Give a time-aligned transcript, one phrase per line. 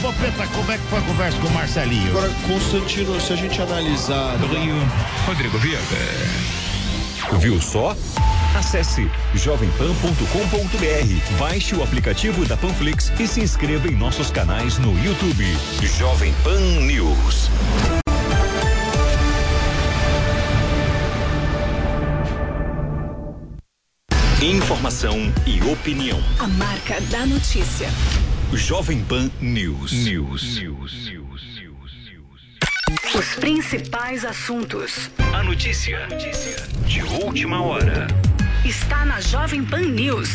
[0.00, 2.10] Popeta, como é que foi a conversa com o Marcelinho?
[2.10, 4.36] Agora, Constantino, se a gente analisar.
[4.38, 4.74] Rio,
[5.26, 5.84] Rodrigo Viana.
[7.38, 7.94] Viu só?
[8.56, 15.44] Acesse jovempan.com.br, baixe o aplicativo da Panflix e se inscreva em nossos canais no YouTube.
[15.98, 17.50] Jovem Pan News.
[24.42, 26.18] Informação e opinião.
[26.38, 27.90] A marca da notícia.
[28.54, 29.92] Jovem Pan News.
[29.92, 30.56] News.
[30.56, 31.12] News.
[33.14, 35.10] Os principais assuntos.
[35.34, 36.06] A notícia.
[36.06, 36.56] Notícia.
[36.86, 38.06] De última hora.
[38.64, 40.30] Está na Jovem Pan News.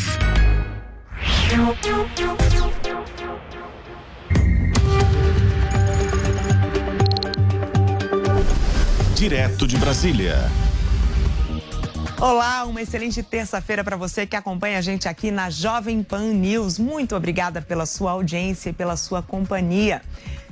[9.16, 10.48] Direto de Brasília.
[12.18, 16.78] Olá, uma excelente terça-feira para você que acompanha a gente aqui na Jovem Pan News.
[16.78, 20.00] Muito obrigada pela sua audiência e pela sua companhia.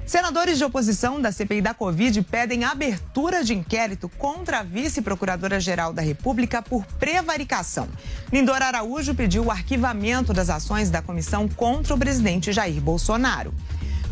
[0.04, 6.02] Senadores de oposição da CPI da Covid pedem abertura de inquérito contra a vice-procuradora-geral da
[6.02, 7.88] República por prevaricação.
[8.30, 13.54] Lindor Araújo pediu o arquivamento das ações da comissão contra o presidente Jair Bolsonaro.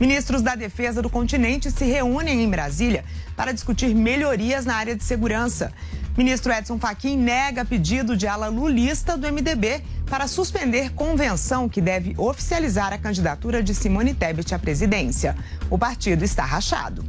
[0.00, 3.04] Ministros da Defesa do continente se reúnem em Brasília
[3.36, 5.70] para discutir melhorias na área de segurança.
[6.16, 12.14] Ministro Edson Fachin nega pedido de ala lulista do MDB para suspender convenção que deve
[12.18, 15.34] oficializar a candidatura de Simone Tebet à presidência.
[15.70, 17.02] O partido está rachado.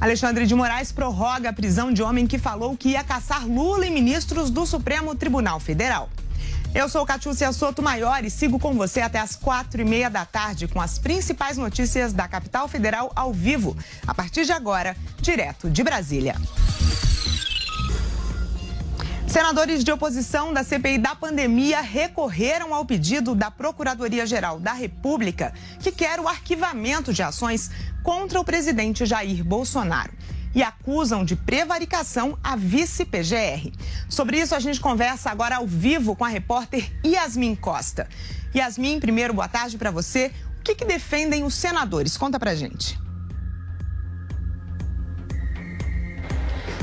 [0.00, 3.90] Alexandre de Moraes prorroga a prisão de homem que falou que ia caçar Lula e
[3.90, 6.08] ministros do Supremo Tribunal Federal.
[6.72, 10.24] Eu sou Catiúcia Soto Maior e sigo com você até as quatro e meia da
[10.24, 13.76] tarde com as principais notícias da capital federal ao vivo.
[14.06, 16.36] A partir de agora, direto de Brasília.
[19.28, 25.92] Senadores de oposição da CPI da pandemia recorreram ao pedido da Procuradoria-Geral da República, que
[25.92, 27.70] quer o arquivamento de ações
[28.02, 30.14] contra o presidente Jair Bolsonaro.
[30.54, 33.70] E acusam de prevaricação a vice-PGR.
[34.08, 38.08] Sobre isso, a gente conversa agora ao vivo com a repórter Yasmin Costa.
[38.56, 40.32] Yasmin, primeiro, boa tarde para você.
[40.58, 42.16] O que, que defendem os senadores?
[42.16, 42.98] Conta pra gente.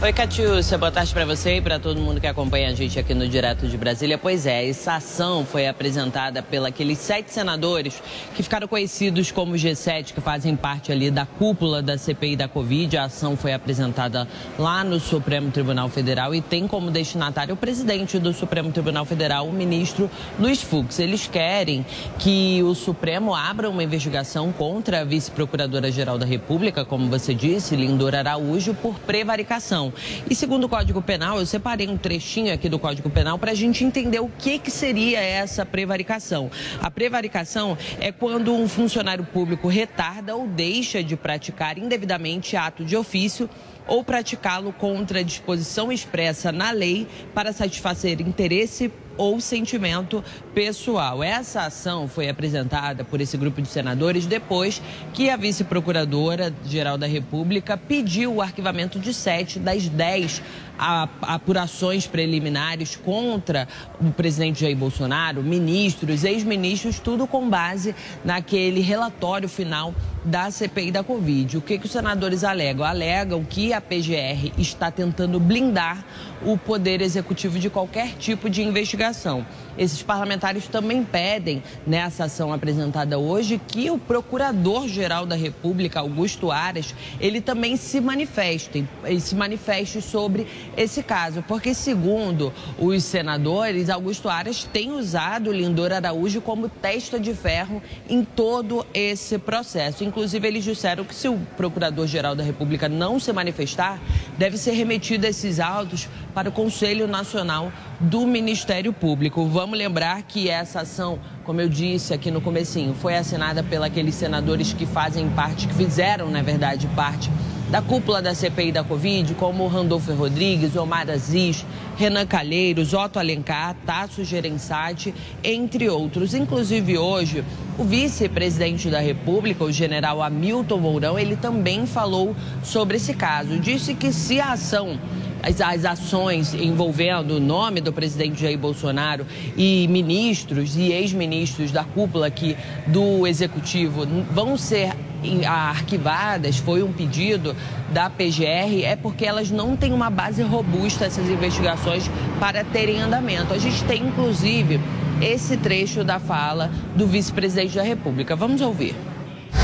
[0.01, 3.13] Oi, Catiúcia, boa tarde para você e para todo mundo que acompanha a gente aqui
[3.13, 4.17] no Direto de Brasília.
[4.17, 8.03] Pois é, essa ação foi apresentada pelos sete senadores
[8.35, 12.97] que ficaram conhecidos como G7, que fazem parte ali da cúpula da CPI da Covid.
[12.97, 14.28] A ação foi apresentada
[14.59, 19.47] lá no Supremo Tribunal Federal e tem como destinatário o presidente do Supremo Tribunal Federal,
[19.47, 21.00] o ministro Luiz Fux.
[21.00, 21.85] Eles querem
[22.19, 28.13] que o Supremo abra uma investigação contra a vice-procuradora-geral da República, como você disse, Lindor
[28.13, 29.84] Araújo, por prevaricação.
[30.29, 33.56] E segundo o Código Penal, eu separei um trechinho aqui do Código Penal para a
[33.56, 36.50] gente entender o que, que seria essa prevaricação.
[36.81, 42.96] A prevaricação é quando um funcionário público retarda ou deixa de praticar indevidamente ato de
[42.96, 43.50] ofício
[43.88, 51.23] ou praticá-lo contra a disposição expressa na lei para satisfazer interesse ou sentimento pessoal.
[51.23, 54.81] Essa ação foi apresentada por esse grupo de senadores depois
[55.13, 60.41] que a vice-procuradora-geral da República pediu o arquivamento de sete das dez
[60.77, 63.67] apurações preliminares contra
[63.99, 69.93] o presidente Jair Bolsonaro, ministros, ex-ministros, tudo com base naquele relatório final
[70.23, 71.57] da CPI da Covid.
[71.57, 72.85] O que, que os senadores alegam?
[72.85, 76.03] Alegam que a PGR está tentando blindar
[76.43, 79.45] o poder executivo de qualquer tipo de investigação.
[79.77, 86.95] Esses parlamentares também pedem, nessa ação apresentada hoje, que o Procurador-Geral da República, Augusto Aras,
[87.19, 88.87] ele também se manifeste,
[89.19, 90.47] se manifeste sobre
[90.77, 97.33] esse caso, porque segundo os senadores, Augusto Aras tem usado Lindor Araújo como testa de
[97.33, 100.03] ferro em todo esse processo.
[100.05, 103.99] Inclusive, eles disseram que se o Procurador-Geral da República não se manifestar,
[104.37, 109.45] deve ser remetido esses autos para o Conselho Nacional do Ministério Público.
[109.47, 114.73] Vamos lembrar que essa ação, como eu disse aqui no comecinho, foi assinada pelos senadores
[114.73, 117.31] que fazem parte, que fizeram, na verdade, parte
[117.70, 121.66] da cúpula da CPI da Covid, como Randolfo Rodrigues, Omar Aziz,
[121.97, 125.14] Renan Calheiros, Otto Alencar, Tasso Gerençati,
[125.44, 126.34] entre outros.
[126.34, 127.44] Inclusive hoje,
[127.78, 133.59] o vice-presidente da República, o general Hamilton Mourão, ele também falou sobre esse caso.
[133.59, 135.00] Disse que se a ação
[135.41, 141.84] as, as, ações envolvendo o nome do presidente Jair Bolsonaro e ministros e ex-ministros da
[141.84, 142.58] cúpula aqui
[142.88, 144.96] do executivo vão ser
[145.45, 147.55] arquivadas, foi um pedido
[147.91, 153.53] da PGR, é porque elas não têm uma base robusta, essas investigações, para terem andamento.
[153.53, 154.79] A gente tem, inclusive,
[155.22, 158.35] esse trecho da fala do vice-presidente da República.
[158.35, 158.95] Vamos ouvir.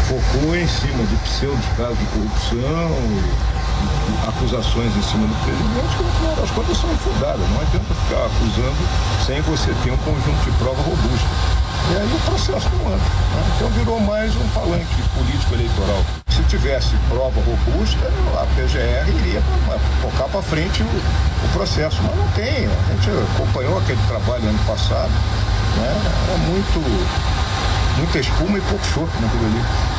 [0.08, 2.92] focou em cima de pseudos casos de corrupção,
[4.28, 7.50] acusações em cima do presidente que no final são infundadas.
[7.50, 8.78] Não adianta ficar acusando
[9.26, 11.28] sem você ter um conjunto de prova robusto.
[11.90, 12.98] E aí o processo não anda.
[12.98, 13.54] Né?
[13.56, 16.06] Então virou mais um palanque político eleitoral.
[16.30, 18.08] Se tivesse prova robusta,
[18.40, 19.42] a PGR iria
[20.02, 22.02] tocar para frente o, o, processo.
[22.04, 22.68] Mas não tem.
[22.68, 25.12] A gente acompanhou aquele trabalho ano passado.
[25.78, 26.02] Né?
[26.34, 26.80] É muito,
[27.98, 29.91] muita espuma e pouco choque naquilo ali.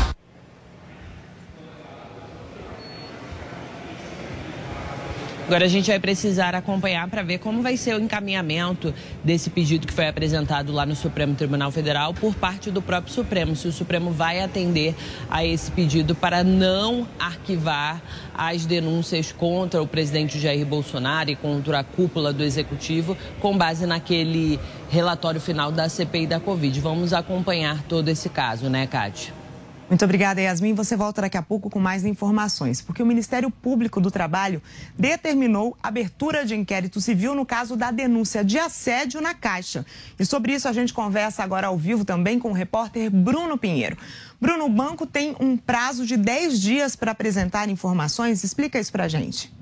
[5.45, 8.95] Agora a gente vai precisar acompanhar para ver como vai ser o encaminhamento
[9.25, 13.57] desse pedido que foi apresentado lá no Supremo Tribunal Federal por parte do próprio Supremo.
[13.57, 14.95] Se o Supremo vai atender
[15.29, 18.01] a esse pedido para não arquivar
[18.33, 23.85] as denúncias contra o presidente Jair Bolsonaro e contra a cúpula do Executivo, com base
[23.85, 24.61] naquele
[24.91, 26.81] relatório final da CPI da Covid.
[26.81, 29.42] Vamos acompanhar todo esse caso, né, Cátia?
[29.93, 30.73] Muito obrigada, Yasmin.
[30.73, 34.63] Você volta daqui a pouco com mais informações, porque o Ministério Público do Trabalho
[34.99, 39.85] determinou abertura de inquérito civil no caso da denúncia de assédio na Caixa.
[40.19, 43.99] E sobre isso a gente conversa agora ao vivo também com o repórter Bruno Pinheiro.
[44.41, 48.43] Bruno, o banco tem um prazo de 10 dias para apresentar informações.
[48.43, 49.53] Explica isso para a gente.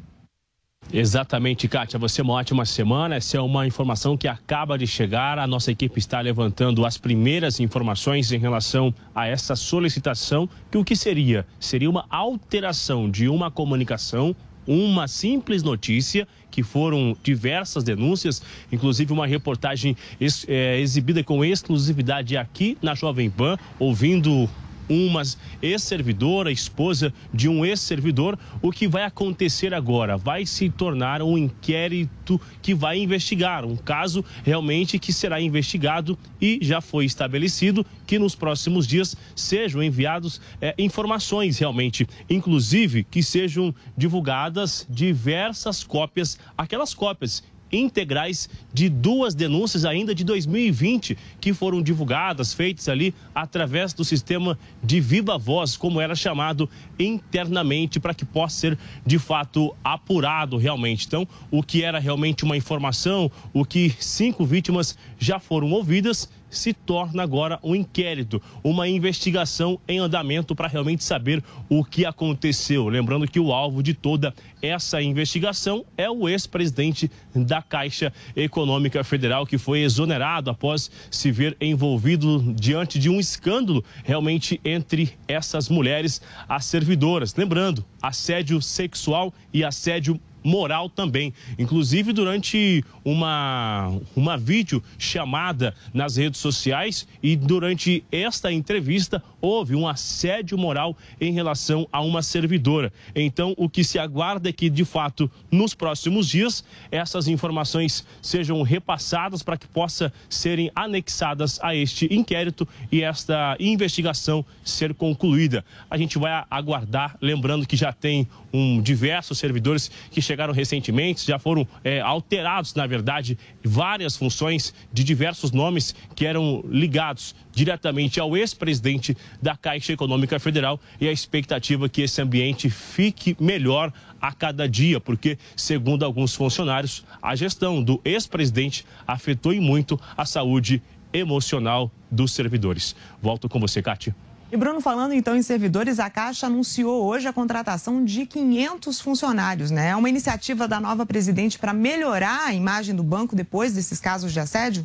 [0.93, 1.99] Exatamente, Kátia.
[2.01, 3.15] Você é uma ótima semana.
[3.15, 5.39] Essa é uma informação que acaba de chegar.
[5.39, 10.85] A nossa equipe está levantando as primeiras informações em relação a essa solicitação, que o
[10.85, 11.47] que seria?
[11.61, 14.35] Seria uma alteração de uma comunicação
[14.67, 22.37] uma simples notícia, que foram diversas denúncias, inclusive uma reportagem ex, é, exibida com exclusividade
[22.37, 24.49] aqui na Jovem Pan, ouvindo
[24.91, 25.23] uma
[25.63, 28.37] ex-servidora, esposa de um ex-servidor.
[28.61, 30.17] O que vai acontecer agora?
[30.17, 36.59] Vai se tornar um inquérito que vai investigar, um caso realmente que será investigado e
[36.61, 43.75] já foi estabelecido que nos próximos dias sejam enviados é, informações realmente, inclusive que sejam
[43.97, 52.52] divulgadas diversas cópias, aquelas cópias integrais de duas denúncias ainda de 2020 que foram divulgadas,
[52.52, 56.69] feitas ali através do sistema de viva voz, como era chamado
[56.99, 61.06] internamente, para que possa ser de fato apurado realmente.
[61.06, 66.73] Então, o que era realmente uma informação, o que cinco vítimas já foram ouvidas se
[66.73, 72.88] torna agora um inquérito, uma investigação em andamento para realmente saber o que aconteceu.
[72.88, 79.47] Lembrando que o alvo de toda essa investigação é o ex-presidente da Caixa Econômica Federal,
[79.47, 86.20] que foi exonerado após se ver envolvido diante de um escândalo realmente entre essas mulheres,
[86.49, 87.35] as servidoras.
[87.35, 91.33] Lembrando, assédio sexual e assédio moral também.
[91.59, 99.89] Inclusive, durante uma, uma vídeo chamada nas redes sociais e durante esta entrevista, houve um
[99.89, 102.93] assédio moral em relação a uma servidora.
[103.15, 108.63] Então, o que se aguarda é que, de fato, nos próximos dias, essas informações sejam
[108.63, 115.65] repassadas para que possa serem anexadas a este inquérito e esta investigação ser concluída.
[115.91, 121.41] A gente vai aguardar, lembrando que já tem um diversos servidores que chegaram recentemente, já
[121.41, 128.37] foram é, alterados, na verdade, várias funções de diversos nomes que eram ligados diretamente ao
[128.37, 134.32] ex-presidente da Caixa Econômica Federal e a expectativa é que esse ambiente fique melhor a
[134.32, 140.81] cada dia, porque, segundo alguns funcionários, a gestão do ex-presidente afetou e muito a saúde
[141.13, 142.94] emocional dos servidores.
[143.20, 144.15] Volto com você, Cátia.
[144.53, 149.71] E Bruno, falando então em servidores, a Caixa anunciou hoje a contratação de 500 funcionários,
[149.71, 149.91] né?
[149.91, 154.33] É uma iniciativa da nova presidente para melhorar a imagem do banco depois desses casos
[154.33, 154.85] de assédio?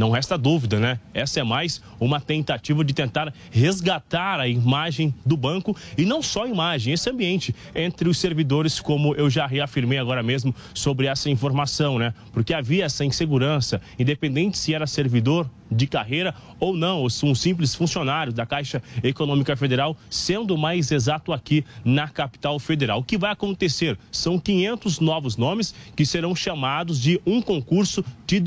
[0.00, 0.98] Não resta dúvida, né?
[1.12, 6.44] Essa é mais uma tentativa de tentar resgatar a imagem do banco e não só
[6.44, 11.28] a imagem, esse ambiente entre os servidores, como eu já reafirmei agora mesmo sobre essa
[11.28, 12.14] informação, né?
[12.32, 17.74] Porque havia essa insegurança, independente se era servidor de carreira ou não, ou um simples
[17.74, 23.00] funcionário da Caixa Econômica Federal, sendo mais exato aqui na capital federal.
[23.00, 23.98] O que vai acontecer?
[24.10, 28.40] São 500 novos nomes que serão chamados de um concurso de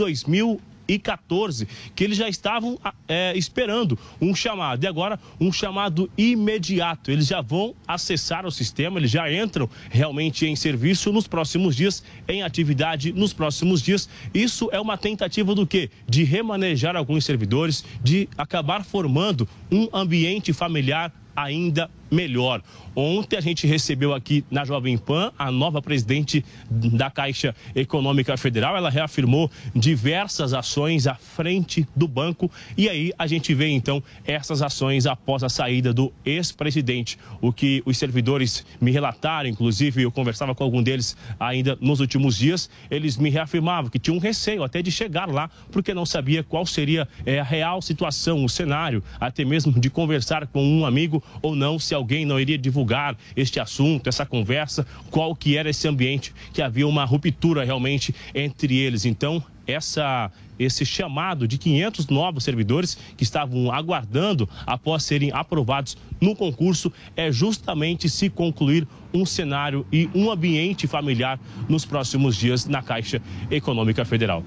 [0.88, 4.84] 2000 2014, que eles já estavam é, esperando um chamado.
[4.84, 7.12] E agora, um chamado imediato.
[7.12, 12.04] Eles já vão acessar o sistema, eles já entram realmente em serviço nos próximos dias,
[12.28, 14.10] em atividade nos próximos dias.
[14.34, 15.90] Isso é uma tentativa do quê?
[16.08, 22.62] De remanejar alguns servidores, de acabar formando um ambiente familiar ainda melhor.
[22.96, 28.78] Ontem a gente recebeu aqui na Jovem Pan a nova presidente da Caixa Econômica Federal.
[28.78, 34.62] Ela reafirmou diversas ações à frente do banco e aí a gente vê então essas
[34.62, 37.18] ações após a saída do ex-presidente.
[37.42, 42.38] O que os servidores me relataram, inclusive eu conversava com algum deles ainda nos últimos
[42.38, 46.44] dias, eles me reafirmavam que tinham um receio até de chegar lá porque não sabia
[46.44, 51.24] qual seria é, a real situação, o cenário, até mesmo de conversar com um amigo
[51.42, 55.88] ou não, se alguém não iria divulgar este assunto, essa conversa, qual que era esse
[55.88, 59.06] ambiente, que havia uma ruptura realmente entre eles.
[59.06, 60.30] Então, essa,
[60.60, 67.32] esse chamado de 500 novos servidores que estavam aguardando após serem aprovados no concurso é
[67.32, 74.04] justamente se concluir um cenário e um ambiente familiar nos próximos dias na Caixa Econômica
[74.04, 74.44] Federal.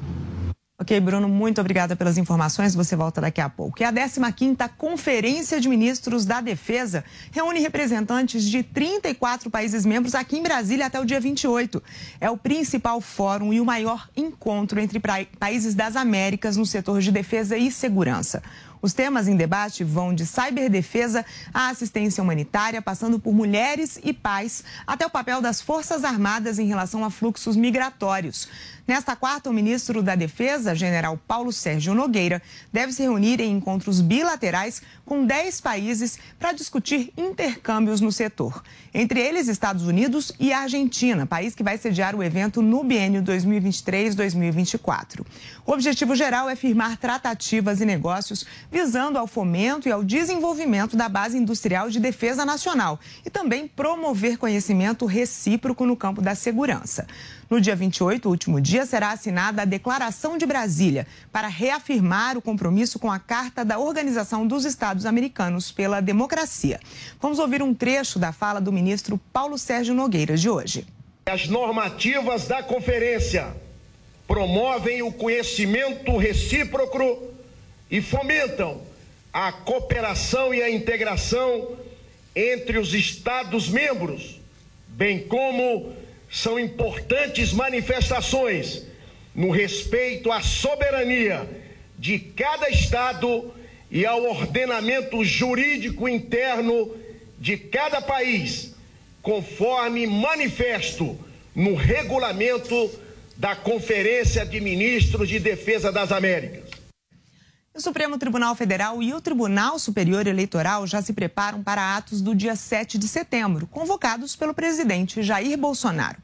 [0.79, 2.75] Ok, Bruno, muito obrigada pelas informações.
[2.75, 3.81] Você volta daqui a pouco.
[3.81, 7.03] E a 15ª Conferência de Ministros da Defesa
[7.33, 11.83] reúne representantes de 34 países membros aqui em Brasília até o dia 28.
[12.21, 15.01] É o principal fórum e o maior encontro entre
[15.41, 18.43] países das Américas no setor de defesa e segurança.
[18.83, 24.63] Os temas em debate vão de ciberdefesa à assistência humanitária, passando por mulheres e pais,
[24.87, 28.47] até o papel das Forças Armadas em relação a fluxos migratórios.
[28.87, 32.41] Nesta quarta, o ministro da Defesa, general Paulo Sérgio Nogueira,
[32.73, 38.63] deve se reunir em encontros bilaterais com 10 países para discutir intercâmbios no setor.
[38.95, 45.27] Entre eles, Estados Unidos e Argentina, país que vai sediar o evento no biênio 2023-2024.
[45.67, 51.09] O objetivo geral é firmar tratativas e negócios visando ao fomento e ao desenvolvimento da
[51.09, 57.05] base industrial de defesa nacional e também promover conhecimento recíproco no campo da segurança.
[57.49, 62.99] No dia 28, último dia, será assinada a Declaração de Brasília para reafirmar o compromisso
[62.99, 66.81] com a Carta da Organização dos Estados Americanos pela Democracia.
[67.21, 70.87] Vamos ouvir um trecho da fala do ministro Paulo Sérgio Nogueira de hoje.
[71.27, 73.55] As normativas da conferência
[74.27, 77.31] promovem o conhecimento recíproco
[77.89, 78.81] e fomentam
[79.33, 81.77] a cooperação e a integração
[82.35, 84.41] entre os Estados-membros,
[84.89, 85.93] bem como
[86.31, 88.85] são importantes manifestações
[89.35, 91.49] no respeito à soberania
[91.99, 93.53] de cada Estado
[93.91, 96.95] e ao ordenamento jurídico interno
[97.39, 98.75] de cada país,
[99.23, 101.19] conforme manifesto
[101.55, 102.91] no regulamento
[103.37, 106.76] da Conferência de Ministros de Defesa das Américas.
[107.77, 112.35] O Supremo Tribunal Federal e o Tribunal Superior Eleitoral já se preparam para atos do
[112.35, 116.17] dia 7 de setembro, convocados pelo presidente Jair Bolsonaro.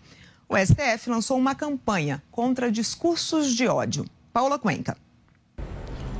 [0.49, 4.07] O STF lançou uma campanha contra discursos de ódio.
[4.33, 4.97] Paula Cuenca.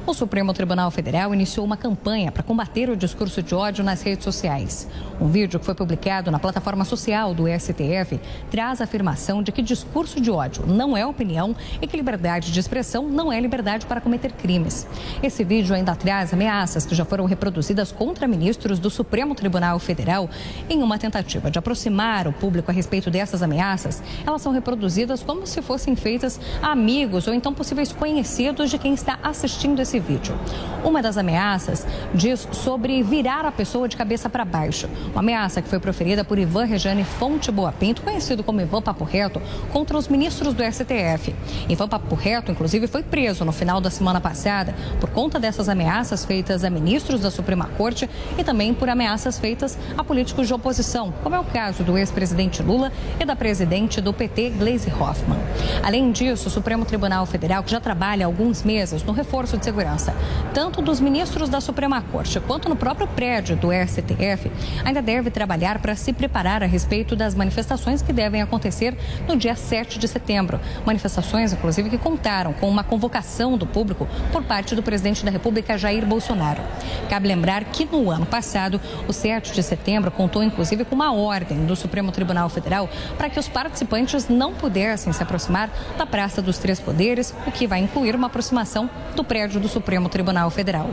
[0.05, 4.25] O Supremo Tribunal Federal iniciou uma campanha para combater o discurso de ódio nas redes
[4.25, 4.89] sociais.
[5.21, 9.63] Um vídeo que foi publicado na plataforma social do STF traz a afirmação de que
[9.63, 14.01] discurso de ódio não é opinião e que liberdade de expressão não é liberdade para
[14.01, 14.89] cometer crimes.
[15.23, 20.29] Esse vídeo ainda traz ameaças que já foram reproduzidas contra ministros do Supremo Tribunal Federal.
[20.69, 25.47] Em uma tentativa de aproximar o público a respeito dessas ameaças, elas são reproduzidas como
[25.47, 30.01] se fossem feitas a amigos ou então possíveis conhecidos de quem está assistindo esse esse
[30.01, 30.35] vídeo.
[30.83, 34.89] Uma das ameaças diz sobre virar a pessoa de cabeça para baixo.
[35.13, 39.05] Uma ameaça que foi proferida por Ivan Rejane Fonte Boa Pinto, conhecido como Ivan Papo
[39.05, 39.41] Reto,
[39.73, 41.35] contra os ministros do STF.
[41.69, 46.25] Ivan Papo Reto, inclusive, foi preso no final da semana passada por conta dessas ameaças
[46.25, 51.13] feitas a ministros da Suprema Corte e também por ameaças feitas a políticos de oposição,
[51.23, 55.39] como é o caso do ex-presidente Lula e da presidente do PT, Gleisi Hoffmann.
[55.83, 59.65] Além disso, o Supremo Tribunal Federal, que já trabalha há alguns meses no reforço de
[59.65, 60.15] segurança segurança,
[60.55, 64.51] tanto dos ministros da Suprema Corte quanto no próprio prédio do STF,
[64.85, 68.97] ainda deve trabalhar para se preparar a respeito das manifestações que devem acontecer
[69.27, 70.61] no dia 7 de setembro.
[70.87, 75.77] Manifestações, inclusive, que contaram com uma convocação do público por parte do presidente da República,
[75.77, 76.63] Jair Bolsonaro.
[77.09, 81.67] Cabe lembrar que no ano passado, o 7 de setembro contou, inclusive, com uma ordem
[81.67, 86.59] do Supremo Tribunal Federal para que os participantes não pudessem se aproximar da Praça dos
[86.59, 90.91] Três Poderes, o que vai incluir uma aproximação do prédio do Supremo Tribunal Federal.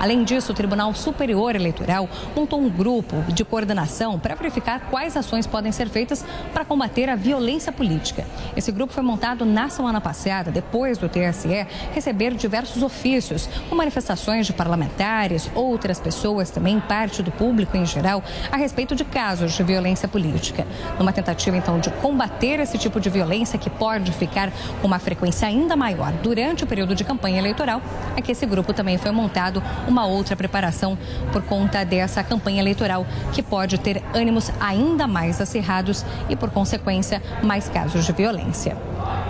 [0.00, 5.46] Além disso, o Tribunal Superior Eleitoral montou um grupo de coordenação para verificar quais ações
[5.46, 8.24] podem ser feitas para combater a violência política.
[8.56, 14.46] Esse grupo foi montado na semana passada, depois do TSE receber diversos ofícios, com manifestações
[14.46, 19.62] de parlamentares, outras pessoas, também parte do público em geral, a respeito de casos de
[19.62, 20.66] violência política.
[20.98, 25.46] Numa tentativa, então, de combater esse tipo de violência que pode ficar com uma frequência
[25.46, 27.82] ainda maior durante o período de campanha eleitoral,
[28.16, 30.96] é que esse grupo também foi montado uma outra preparação
[31.32, 37.22] por conta dessa campanha eleitoral que pode ter ânimos ainda mais acirrados e, por consequência,
[37.42, 38.76] mais casos de violência.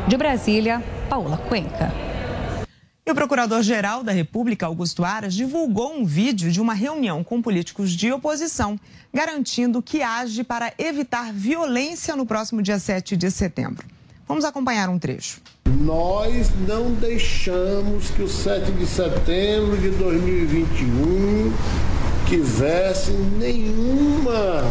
[0.07, 1.93] De Brasília, Paula Cuenca.
[3.05, 7.91] E o Procurador-Geral da República, Augusto Aras, divulgou um vídeo de uma reunião com políticos
[7.91, 8.79] de oposição,
[9.13, 13.85] garantindo que age para evitar violência no próximo dia 7 de setembro.
[14.33, 15.43] Vamos acompanhar um trecho.
[15.67, 21.53] Nós não deixamos que o 7 de setembro de 2021
[22.27, 24.65] tivesse nenhuma,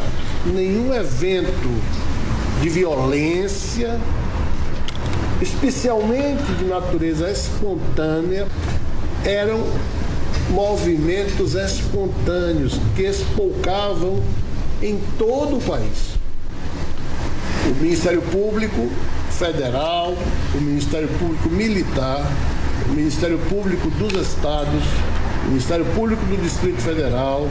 [0.47, 1.79] nenhum evento
[2.59, 3.99] de violência
[5.39, 8.47] especialmente de natureza espontânea,
[9.23, 9.59] eram
[10.49, 14.23] movimentos espontâneos que espolcavam
[14.81, 16.15] em todo o país.
[17.69, 18.89] O Ministério Público
[19.41, 20.15] Federal,
[20.53, 22.21] o Ministério Público Militar,
[22.87, 24.83] o Ministério Público dos Estados,
[25.45, 27.47] o Ministério Público do Distrito Federal,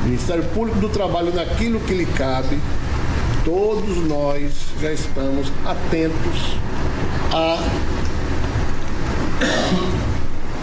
[0.00, 2.58] o Ministério Público do Trabalho naquilo que lhe cabe,
[3.44, 4.50] todos nós
[4.80, 6.56] já estamos atentos
[7.34, 7.62] a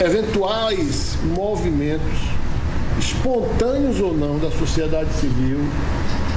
[0.04, 2.20] eventuais movimentos,
[2.98, 5.60] espontâneos ou não, da sociedade civil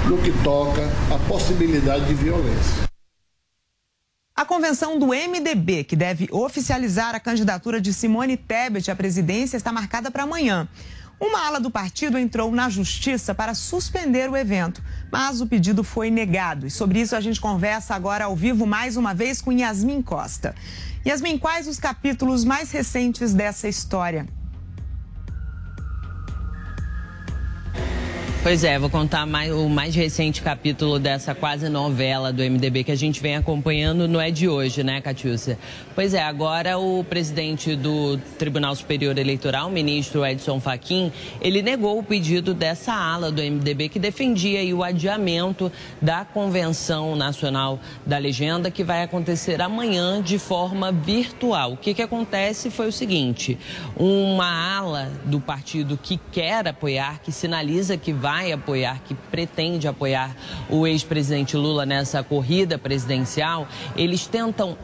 [0.05, 2.86] no que toca à possibilidade de violência.
[4.37, 9.73] A convenção do MDB, que deve oficializar a candidatura de Simone Tebet à presidência, está
[9.73, 10.69] marcada para amanhã.
[11.19, 16.11] Uma ala do partido entrou na justiça para suspender o evento, mas o pedido foi
[16.11, 16.67] negado.
[16.67, 20.55] E sobre isso a gente conversa agora ao vivo mais uma vez com Yasmin Costa.
[21.07, 24.27] Yasmin, quais os capítulos mais recentes dessa história?
[28.47, 32.93] Pois é, vou contar mais, o mais recente capítulo dessa quase novela do MDB que
[32.93, 35.59] a gente vem acompanhando, não é de hoje, né, Catiúcia?
[35.97, 42.05] Pois é, agora o presidente do Tribunal Superior Eleitoral, ministro Edson Fachin, ele negou o
[42.05, 48.85] pedido dessa ala do MDB que defendia o adiamento da Convenção Nacional da Legenda, que
[48.85, 51.73] vai acontecer amanhã de forma virtual.
[51.73, 53.59] O que, que acontece foi o seguinte:
[53.97, 59.89] uma ala do partido que quer apoiar, que sinaliza que vai vai apoiar, que pretende
[59.89, 60.37] apoiar
[60.69, 64.77] o ex-presidente Lula nessa corrida presidencial, eles tentam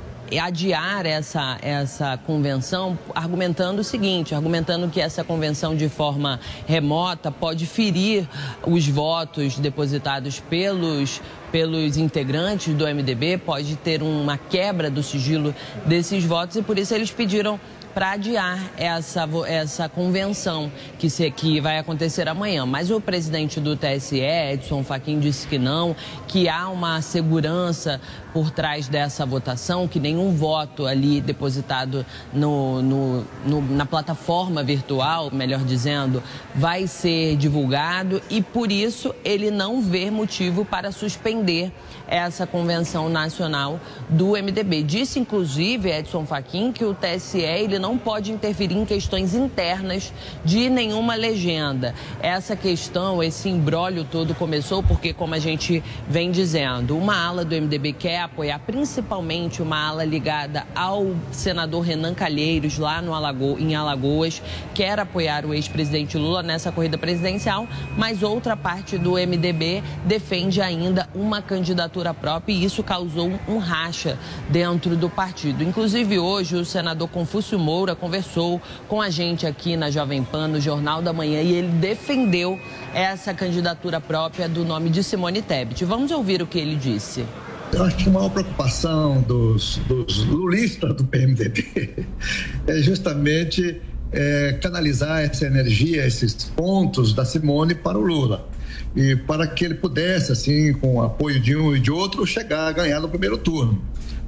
[0.43, 7.67] adiar essa, essa convenção argumentando o seguinte, argumentando que essa convenção de forma remota pode
[7.67, 8.27] ferir
[8.67, 16.25] os votos depositados pelos pelos integrantes do MDB, pode ter uma quebra do sigilo desses
[16.25, 17.61] votos e por isso eles pediram
[17.94, 22.64] para adiar essa, essa convenção que, se, que vai acontecer amanhã.
[22.66, 25.94] Mas o presidente do TSE, Edson Fachin, disse que não,
[26.26, 28.00] que há uma segurança
[28.33, 35.31] por trás dessa votação, que nenhum voto ali depositado no, no, no, na plataforma virtual,
[35.31, 36.22] melhor dizendo,
[36.55, 41.70] vai ser divulgado e por isso ele não vê motivo para suspender
[42.09, 43.78] essa convenção nacional
[44.09, 44.83] do MDB.
[44.83, 50.12] Disse inclusive Edson Fachin que o TSE ele não pode interferir em questões internas
[50.45, 51.97] de nenhuma legenda.
[52.21, 57.57] Essa questão, esse embrólio todo começou porque, como a gente vem dizendo, uma ala do
[57.57, 63.59] MDB quer apoiar principalmente uma ala ligada ao senador Renan Calheiros, lá no Alago...
[63.59, 64.40] em Alagoas,
[64.73, 67.66] quer apoiar o ex-presidente Lula nessa corrida presidencial,
[67.97, 74.16] mas outra parte do MDB defende ainda uma candidatura própria e isso causou um racha
[74.49, 75.64] dentro do partido.
[75.64, 80.61] Inclusive, hoje, o senador Confúcio Moura conversou com a gente aqui na Jovem Pan, no
[80.61, 82.59] Jornal da Manhã, e ele defendeu
[82.95, 85.85] essa candidatura própria do nome de Simone Tebet.
[85.85, 87.25] Vamos ouvir o que ele disse.
[87.73, 92.07] Eu acho que a maior preocupação dos, dos lulistas do PMDB
[92.67, 93.81] é justamente
[94.13, 98.47] é, canalizar essa energia, esses pontos da Simone para o Lula.
[98.95, 102.69] E para que ele pudesse, assim, com o apoio de um e de outro, chegar
[102.69, 103.81] a ganhar no primeiro turno.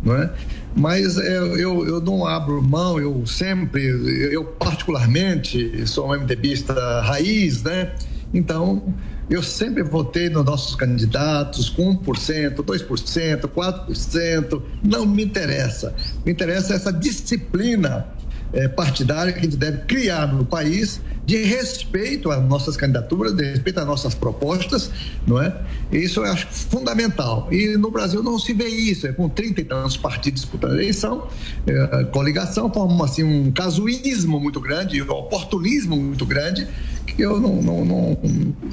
[0.02, 0.30] Não é?
[0.76, 3.84] Mas eu, eu, eu não abro mão, eu sempre,
[4.32, 7.92] eu particularmente sou um MDBista raiz, né?
[8.32, 8.92] Então,
[9.30, 15.94] eu sempre votei nos nossos candidatos com 1%, 2%, 4%, não me interessa.
[16.26, 18.06] Me interessa essa disciplina
[18.54, 23.44] é, partidária que a gente deve criar no país de respeito às nossas candidaturas, de
[23.44, 24.90] respeito às nossas propostas,
[25.26, 25.56] não é?
[25.90, 27.48] Isso eu acho fundamental.
[27.50, 30.74] E no Brasil não se vê isso, é com 30 e tantos partidos disputando a
[30.74, 31.28] eleição,
[31.66, 36.68] é, coligação forma assim um casuísmo muito grande, um oportunismo muito grande,
[37.06, 38.18] que eu não, não, não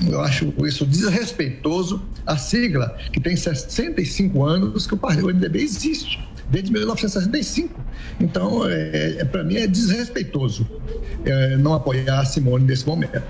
[0.10, 6.20] eu acho isso desrespeitoso à sigla que tem 65 anos que o MDB existe
[6.52, 7.80] desde 1965.
[8.20, 10.68] Então, é, é para mim é desrespeitoso
[11.26, 13.24] é, não apoiar a Simone nesse momento.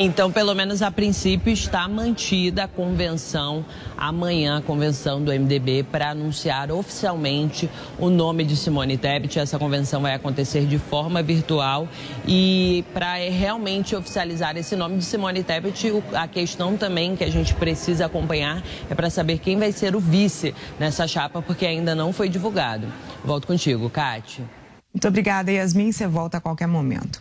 [0.00, 6.10] Então, pelo menos a princípio, está mantida a convenção amanhã, a convenção do MDB, para
[6.10, 9.40] anunciar oficialmente o nome de Simone Tebet.
[9.40, 11.88] Essa convenção vai acontecer de forma virtual
[12.28, 17.52] e para realmente oficializar esse nome de Simone Tebet, a questão também que a gente
[17.54, 22.12] precisa acompanhar é para saber quem vai ser o vice nessa chapa, porque ainda não
[22.12, 22.86] foi divulgado.
[23.24, 24.44] Volto contigo, Kátia.
[24.94, 25.90] Muito obrigada, Yasmin.
[25.90, 27.20] Você volta a qualquer momento.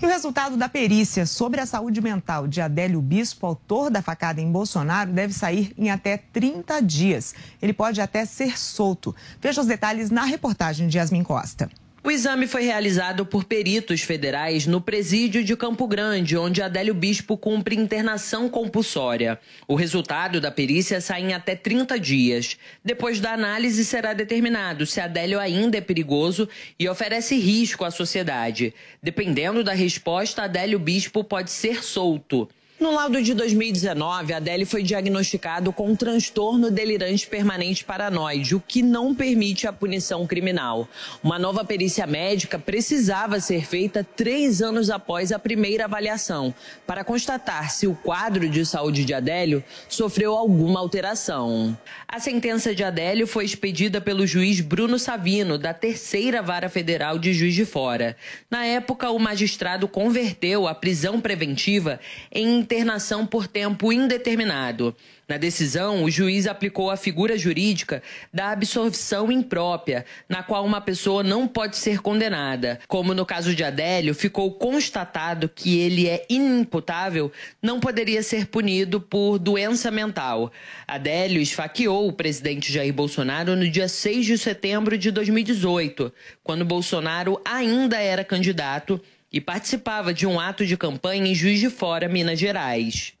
[0.00, 4.42] E o resultado da perícia sobre a saúde mental de Adélio Bispo, autor da facada
[4.42, 7.34] em Bolsonaro, deve sair em até 30 dias.
[7.62, 9.16] Ele pode até ser solto.
[9.40, 11.70] Veja os detalhes na reportagem de Yasmin Costa.
[12.06, 17.36] O exame foi realizado por peritos federais no presídio de Campo Grande, onde Adélio Bispo
[17.36, 19.40] cumpre internação compulsória.
[19.66, 22.56] O resultado da perícia sai em até 30 dias.
[22.84, 28.72] Depois da análise, será determinado se Adélio ainda é perigoso e oferece risco à sociedade.
[29.02, 32.48] Dependendo da resposta, Adélio Bispo pode ser solto.
[32.78, 38.82] No laudo de 2019, Adele foi diagnosticado com um transtorno delirante permanente paranoide, o que
[38.82, 40.86] não permite a punição criminal.
[41.24, 46.54] Uma nova perícia médica precisava ser feita três anos após a primeira avaliação,
[46.86, 51.74] para constatar se o quadro de saúde de Adélio sofreu alguma alteração.
[52.06, 57.32] A sentença de Adélio foi expedida pelo juiz Bruno Savino, da terceira vara federal de
[57.32, 58.18] Juiz de Fora.
[58.50, 61.98] Na época, o magistrado converteu a prisão preventiva
[62.30, 64.94] em internação por tempo indeterminado.
[65.28, 68.00] Na decisão, o juiz aplicou a figura jurídica
[68.32, 72.78] da absorção imprópria, na qual uma pessoa não pode ser condenada.
[72.86, 79.00] Como no caso de Adélio, ficou constatado que ele é inimputável, não poderia ser punido
[79.00, 80.52] por doença mental.
[80.86, 86.12] Adélio esfaqueou o presidente Jair Bolsonaro no dia 6 de setembro de 2018,
[86.44, 89.00] quando Bolsonaro ainda era candidato
[89.32, 93.12] e participava de um ato de campanha em Juiz de Fora, Minas Gerais.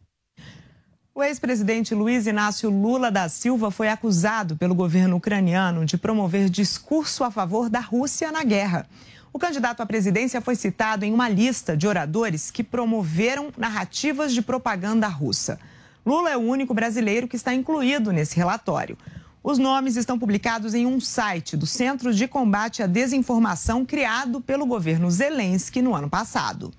[1.14, 7.24] O ex-presidente Luiz Inácio Lula da Silva foi acusado pelo governo ucraniano de promover discurso
[7.24, 8.86] a favor da Rússia na guerra.
[9.32, 14.42] O candidato à presidência foi citado em uma lista de oradores que promoveram narrativas de
[14.42, 15.58] propaganda russa.
[16.04, 18.96] Lula é o único brasileiro que está incluído nesse relatório.
[19.48, 24.66] Os nomes estão publicados em um site do Centro de Combate à Desinformação criado pelo
[24.66, 26.74] governo Zelensky no ano passado.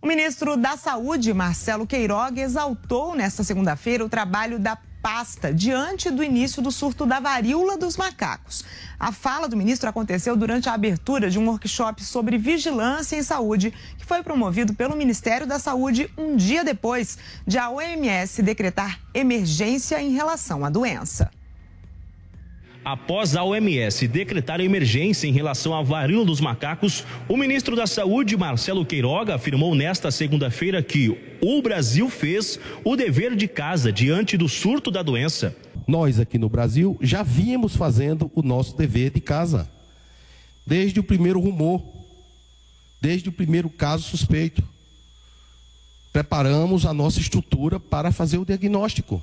[0.00, 6.24] O ministro da Saúde, Marcelo Queiroga, exaltou nesta segunda-feira o trabalho da pasta diante do
[6.24, 8.64] início do surto da varíola dos macacos.
[8.98, 13.72] A fala do ministro aconteceu durante a abertura de um workshop sobre vigilância em saúde,
[13.96, 20.02] que foi promovido pelo Ministério da Saúde um dia depois de a OMS decretar emergência
[20.02, 21.30] em relação à doença.
[22.84, 28.36] Após a OMS decretar emergência em relação à varíola dos macacos, o ministro da Saúde,
[28.36, 34.48] Marcelo Queiroga, afirmou nesta segunda-feira que o Brasil fez o dever de casa diante do
[34.48, 35.56] surto da doença.
[35.86, 39.70] Nós aqui no Brasil já vínhamos fazendo o nosso dever de casa,
[40.66, 41.80] desde o primeiro rumor,
[43.00, 44.62] desde o primeiro caso suspeito.
[46.12, 49.22] Preparamos a nossa estrutura para fazer o diagnóstico.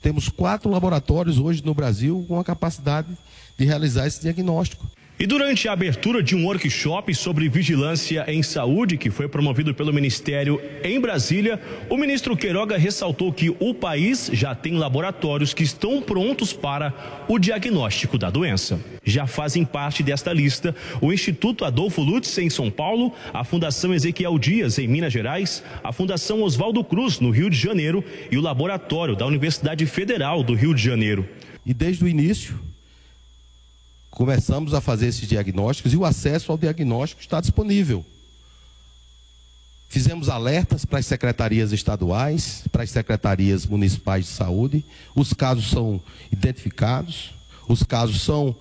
[0.00, 3.08] Temos quatro laboratórios hoje no Brasil com a capacidade
[3.58, 4.86] de realizar esse diagnóstico.
[5.18, 9.90] E durante a abertura de um workshop sobre vigilância em saúde, que foi promovido pelo
[9.90, 16.02] Ministério em Brasília, o ministro Queiroga ressaltou que o país já tem laboratórios que estão
[16.02, 18.78] prontos para o diagnóstico da doença.
[19.02, 24.38] Já fazem parte desta lista o Instituto Adolfo Lutz, em São Paulo, a Fundação Ezequiel
[24.38, 29.16] Dias, em Minas Gerais, a Fundação Oswaldo Cruz, no Rio de Janeiro, e o Laboratório
[29.16, 31.26] da Universidade Federal do Rio de Janeiro.
[31.64, 32.65] E desde o início,
[34.16, 38.02] começamos a fazer esses diagnósticos e o acesso ao diagnóstico está disponível.
[39.90, 44.82] Fizemos alertas para as secretarias estaduais, para as secretarias municipais de saúde.
[45.14, 46.00] Os casos são
[46.32, 47.34] identificados,
[47.68, 48.56] os casos são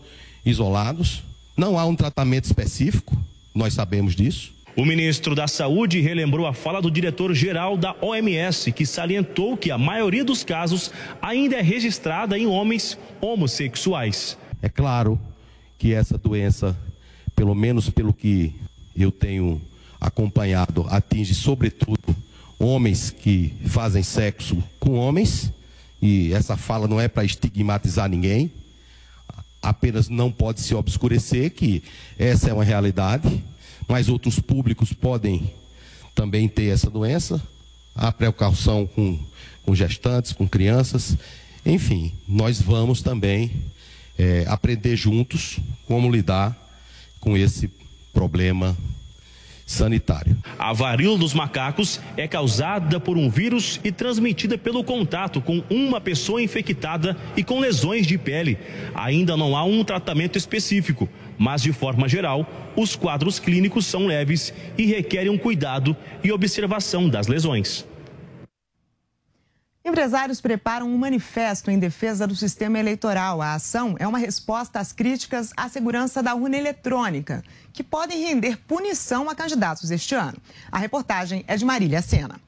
[0.45, 1.23] isolados.
[1.55, 3.17] Não há um tratamento específico,
[3.53, 4.53] nós sabemos disso.
[4.75, 9.77] O ministro da Saúde relembrou a fala do diretor-geral da OMS, que salientou que a
[9.77, 10.91] maioria dos casos
[11.21, 14.37] ainda é registrada em homens homossexuais.
[14.61, 15.17] É claro
[15.85, 16.75] que essa doença,
[17.35, 18.55] pelo menos pelo que
[18.97, 19.61] eu tenho
[20.01, 22.15] acompanhado, atinge sobretudo
[22.57, 25.53] homens que fazem sexo com homens,
[26.01, 28.51] e essa fala não é para estigmatizar ninguém,
[29.61, 31.83] apenas não pode se obscurecer que
[32.17, 33.43] essa é uma realidade,
[33.87, 35.53] mas outros públicos podem
[36.15, 37.39] também ter essa doença.
[37.93, 39.19] Há precaução com,
[39.63, 41.15] com gestantes, com crianças,
[41.63, 43.51] Enfim, nós vamos também
[44.17, 46.55] é, aprender juntos como lidar
[47.19, 47.69] com esse
[48.13, 48.75] problema
[49.65, 50.37] sanitário.
[50.59, 55.99] A varíola dos macacos é causada por um vírus e transmitida pelo contato com uma
[55.99, 58.57] pessoa infectada e com lesões de pele.
[58.93, 64.53] Ainda não há um tratamento específico, mas de forma geral, os quadros clínicos são leves
[64.77, 67.85] e requerem um cuidado e observação das lesões.
[69.87, 73.39] Empresários preparam um manifesto em defesa do sistema eleitoral.
[73.39, 78.57] A ação é uma resposta às críticas à segurança da urna eletrônica, que podem render
[78.67, 80.39] punição a candidatos este ano.
[80.71, 82.44] A reportagem é de Marília Sena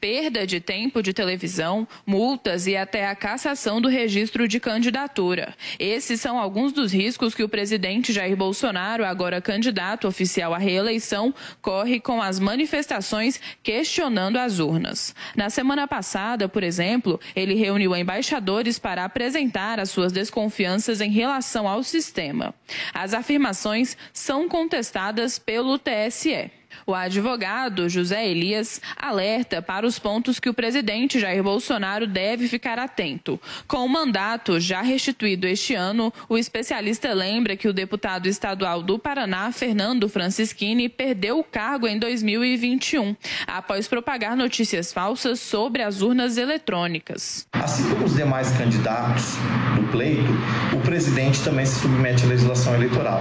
[0.00, 5.54] perda de tempo de televisão, multas e até a cassação do registro de candidatura.
[5.78, 11.34] Esses são alguns dos riscos que o presidente Jair Bolsonaro, agora candidato oficial à reeleição,
[11.60, 15.14] corre com as manifestações questionando as urnas.
[15.34, 21.68] Na semana passada, por exemplo, ele reuniu embaixadores para apresentar as suas desconfianças em relação
[21.68, 22.54] ao sistema.
[22.92, 26.50] As afirmações são contestadas pelo TSE.
[26.84, 32.78] O advogado José Elias alerta para os pontos que o presidente Jair Bolsonaro deve ficar
[32.78, 33.40] atento.
[33.66, 38.98] Com o mandato já restituído este ano, o especialista lembra que o deputado estadual do
[38.98, 46.36] Paraná, Fernando Francischini, perdeu o cargo em 2021, após propagar notícias falsas sobre as urnas
[46.36, 47.46] eletrônicas.
[47.52, 49.36] Assim como os demais candidatos
[49.76, 50.30] do pleito,
[50.76, 53.20] o presidente também se submete à legislação eleitoral.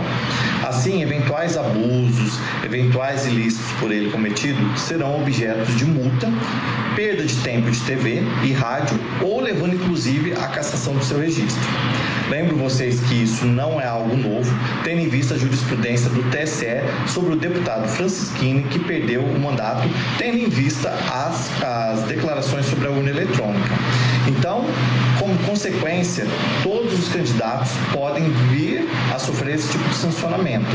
[0.68, 6.31] Assim, eventuais abusos, eventuais ilícitos ilícitos por ele cometido serão objetos de multa,
[6.95, 11.62] perda de tempo de TV e rádio ou levando inclusive à cassação do seu registro.
[12.29, 14.51] Lembro vocês que isso não é algo novo,
[14.84, 19.88] tendo em vista a jurisprudência do TSE sobre o deputado Francisquini que perdeu o mandato,
[20.17, 23.69] tendo em vista as, as declarações sobre a urna eletrônica.
[24.27, 24.65] Então,
[25.25, 26.25] como consequência,
[26.61, 30.67] todos os candidatos podem vir a sofrer esse tipo de sancionamento.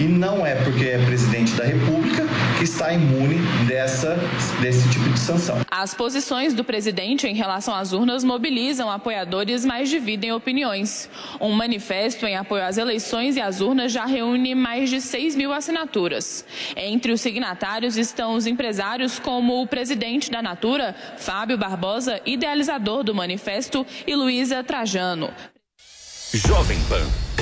[0.00, 2.26] E não é porque é presidente da República
[2.58, 3.38] que está imune
[3.68, 4.18] dessa,
[4.60, 5.58] desse tipo de sanção.
[5.70, 11.08] As posições do presidente em relação às urnas mobilizam apoiadores, mas dividem opiniões.
[11.40, 15.52] Um manifesto em apoio às eleições e às urnas já reúne mais de 6 mil
[15.52, 16.44] assinaturas.
[16.76, 23.14] Entre os signatários estão os empresários como o presidente da Natura, Fábio Barbosa, idealizador do
[23.14, 25.32] manifesto, e Luísa Trajano.
[26.34, 27.41] Jovem Pan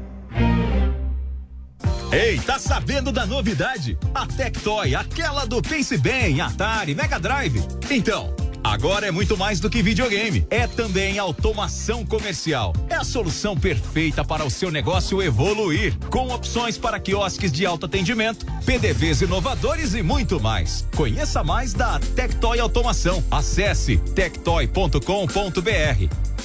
[2.11, 3.97] Ei, tá sabendo da novidade?
[4.13, 7.65] A Tectoy, aquela do Pense Bem, Atari, Mega Drive.
[7.89, 10.45] Então, Agora é muito mais do que videogame.
[10.49, 12.73] É também automação comercial.
[12.89, 17.87] É a solução perfeita para o seu negócio evoluir, com opções para quiosques de alto
[17.87, 20.85] atendimento, PDVs inovadores e muito mais.
[20.95, 23.23] Conheça mais da Tectoy Automação.
[23.31, 24.99] Acesse tectoy.com.br.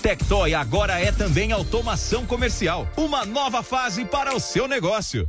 [0.01, 2.89] Tectoy agora é também automação comercial.
[2.97, 5.29] Uma nova fase para o seu negócio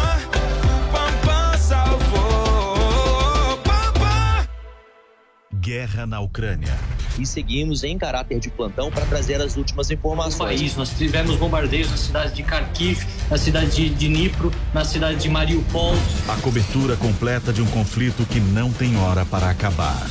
[5.71, 6.77] Guerra na Ucrânia.
[7.17, 10.37] E seguimos em caráter de plantão para trazer as últimas informações.
[10.37, 15.21] No país, nós tivemos bombardeios na cidade de Kharkiv, na cidade de Dnipro, na cidade
[15.21, 15.93] de Mariupol.
[16.27, 20.05] A cobertura completa de um conflito que não tem hora para acabar.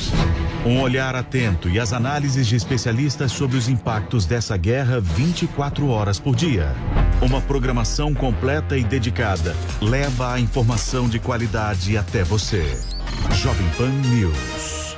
[0.65, 6.19] Um olhar atento e as análises de especialistas sobre os impactos dessa guerra 24 horas
[6.19, 6.73] por dia.
[7.21, 12.65] Uma programação completa e dedicada leva a informação de qualidade até você.
[13.35, 14.90] Jovem Pan News.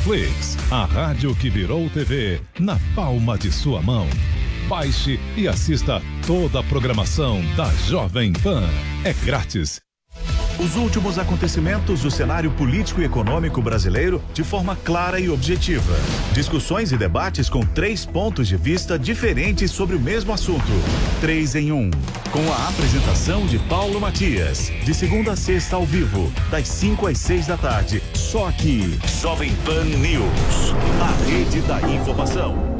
[0.00, 4.06] Panflix, a rádio que virou TV, na palma de sua mão.
[4.66, 8.62] Baixe e assista toda a programação da Jovem Pan.
[9.04, 9.80] É grátis
[10.60, 15.94] os últimos acontecimentos do cenário político e econômico brasileiro de forma clara e objetiva.
[16.32, 20.70] Discussões e debates com três pontos de vista diferentes sobre o mesmo assunto.
[21.20, 21.90] Três em um.
[22.30, 24.70] Com a apresentação de Paulo Matias.
[24.84, 28.02] De segunda a sexta ao vivo, das 5 às 6 da tarde.
[28.12, 28.98] Só aqui.
[29.22, 30.74] Jovem Pan News.
[31.00, 32.79] A rede da informação.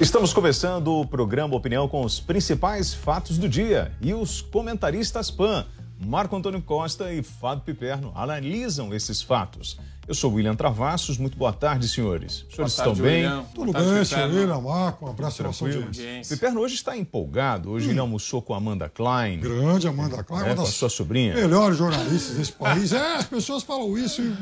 [0.00, 5.66] Estamos começando o programa Opinião com os principais fatos do dia e os comentaristas PAN,
[6.00, 9.76] Marco Antônio Costa e Fábio Piperno, analisam esses fatos.
[10.06, 12.46] Eu sou William Travassos, muito boa tarde, senhores.
[12.48, 13.26] Os senhores tarde, estão bem?
[13.26, 13.44] William.
[13.52, 16.36] Tudo tarde, bem, senhor William, Marco, um abraço para audiência.
[16.36, 17.90] Piperno hoje está empolgado, hoje hum.
[17.90, 19.40] ele almoçou com a Amanda Klein.
[19.40, 21.34] Grande Amanda Klein, é, uma das com a sua sobrinha.
[21.34, 22.92] melhores jornalistas desse país.
[22.92, 24.32] É, as pessoas falam isso e,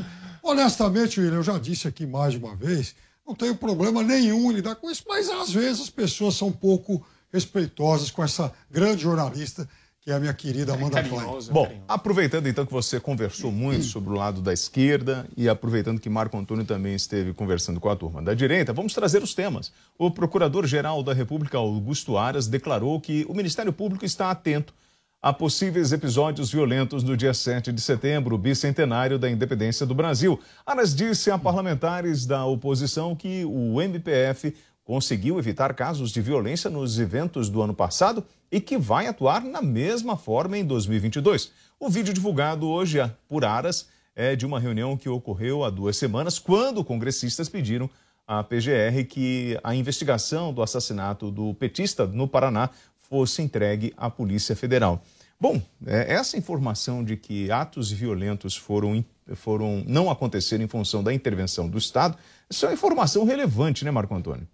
[0.42, 2.94] honestamente, William, eu já disse aqui mais de uma vez,
[3.26, 6.52] não tenho problema nenhum em lidar com isso, mas às vezes as pessoas são um
[6.52, 9.68] pouco respeitosas com essa grande jornalista
[10.06, 11.26] que é a minha querida Amanda é Klein.
[11.50, 16.08] Bom, aproveitando então que você conversou muito sobre o lado da esquerda e aproveitando que
[16.08, 19.72] Marco Antônio também esteve conversando com a turma da direita, vamos trazer os temas.
[19.98, 24.72] O Procurador-Geral da República, Augusto Aras, declarou que o Ministério Público está atento
[25.20, 30.38] a possíveis episódios violentos no dia 7 de setembro, bicentenário da independência do Brasil.
[30.64, 36.98] Aras disse a parlamentares da oposição que o MPF conseguiu evitar casos de violência nos
[36.98, 41.50] eventos do ano passado e que vai atuar na mesma forma em 2022.
[41.80, 46.38] O vídeo divulgado hoje por Aras é de uma reunião que ocorreu há duas semanas,
[46.38, 47.90] quando congressistas pediram
[48.26, 52.70] à PGR que a investigação do assassinato do petista no Paraná
[53.08, 55.02] fosse entregue à Polícia Federal.
[55.38, 61.12] Bom, é, essa informação de que atos violentos foram, foram não acontecer em função da
[61.12, 62.16] intervenção do Estado,
[62.48, 64.48] isso é uma informação relevante, né, Marco Antônio?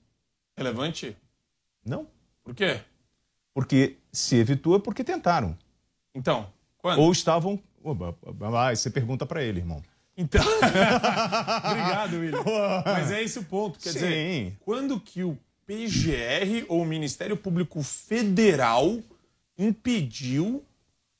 [0.57, 1.17] Relevante?
[1.85, 2.07] Não.
[2.43, 2.81] Por quê?
[3.55, 5.57] Porque se evitou é porque tentaram.
[6.15, 7.01] Então, quando?
[7.01, 7.61] Ou estavam.
[8.55, 9.83] Ah, você pergunta para ele, irmão.
[10.17, 10.43] Então.
[11.65, 12.43] Obrigado, William.
[12.85, 13.79] Mas é esse o ponto.
[13.79, 13.99] Quer Sim.
[13.99, 15.39] dizer, quando que o
[15.73, 19.03] PGR ou o Ministério Público Federal
[19.57, 20.63] impediu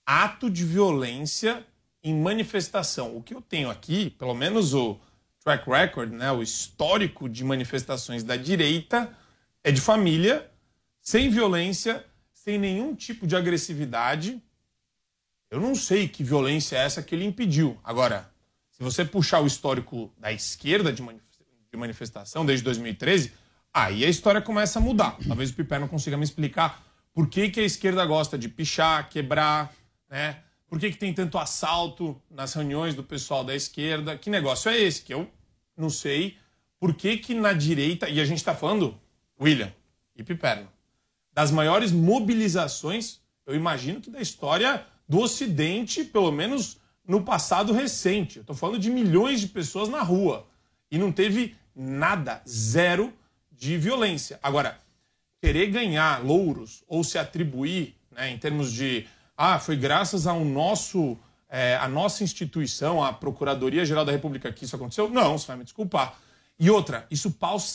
[0.05, 1.67] ato de violência
[2.03, 3.17] em manifestação.
[3.17, 5.01] O que eu tenho aqui, pelo menos o
[5.43, 9.17] track record, né, o histórico de manifestações da direita,
[9.65, 10.51] é de família,
[11.01, 14.39] sem violência, sem nenhum tipo de agressividade.
[15.51, 17.81] Eu não sei que violência é essa que ele impediu.
[17.83, 18.31] Agora,
[18.71, 21.03] se você puxar o histórico da esquerda de
[21.75, 23.41] manifestação desde 2013,
[23.73, 25.17] aí a história começa a mudar.
[25.27, 29.09] Talvez o Piper não consiga me explicar por que, que a esquerda gosta de pichar,
[29.09, 29.73] quebrar,
[30.09, 30.39] né?
[30.67, 34.17] Por que, que tem tanto assalto nas reuniões do pessoal da esquerda?
[34.17, 35.03] Que negócio é esse?
[35.03, 35.31] Que eu
[35.77, 36.39] não sei.
[36.81, 38.99] Por que, que na direita, e a gente está falando,
[39.39, 39.71] William
[40.17, 40.69] e Piperno,
[41.33, 48.39] das maiores mobilizações, eu imagino que da história do Ocidente, pelo menos no passado recente.
[48.39, 50.47] Eu estou falando de milhões de pessoas na rua.
[50.91, 53.13] E não teve nada, zero
[53.63, 54.41] de violência.
[54.43, 54.77] Agora,
[55.41, 61.17] querer ganhar louros ou se atribuir, né, em termos de ah, foi graças ao nosso,
[61.49, 65.09] é, a nossa instituição, a Procuradoria Geral da República que isso aconteceu?
[65.09, 66.19] Não, você vai me desculpar.
[66.59, 67.33] E outra, isso,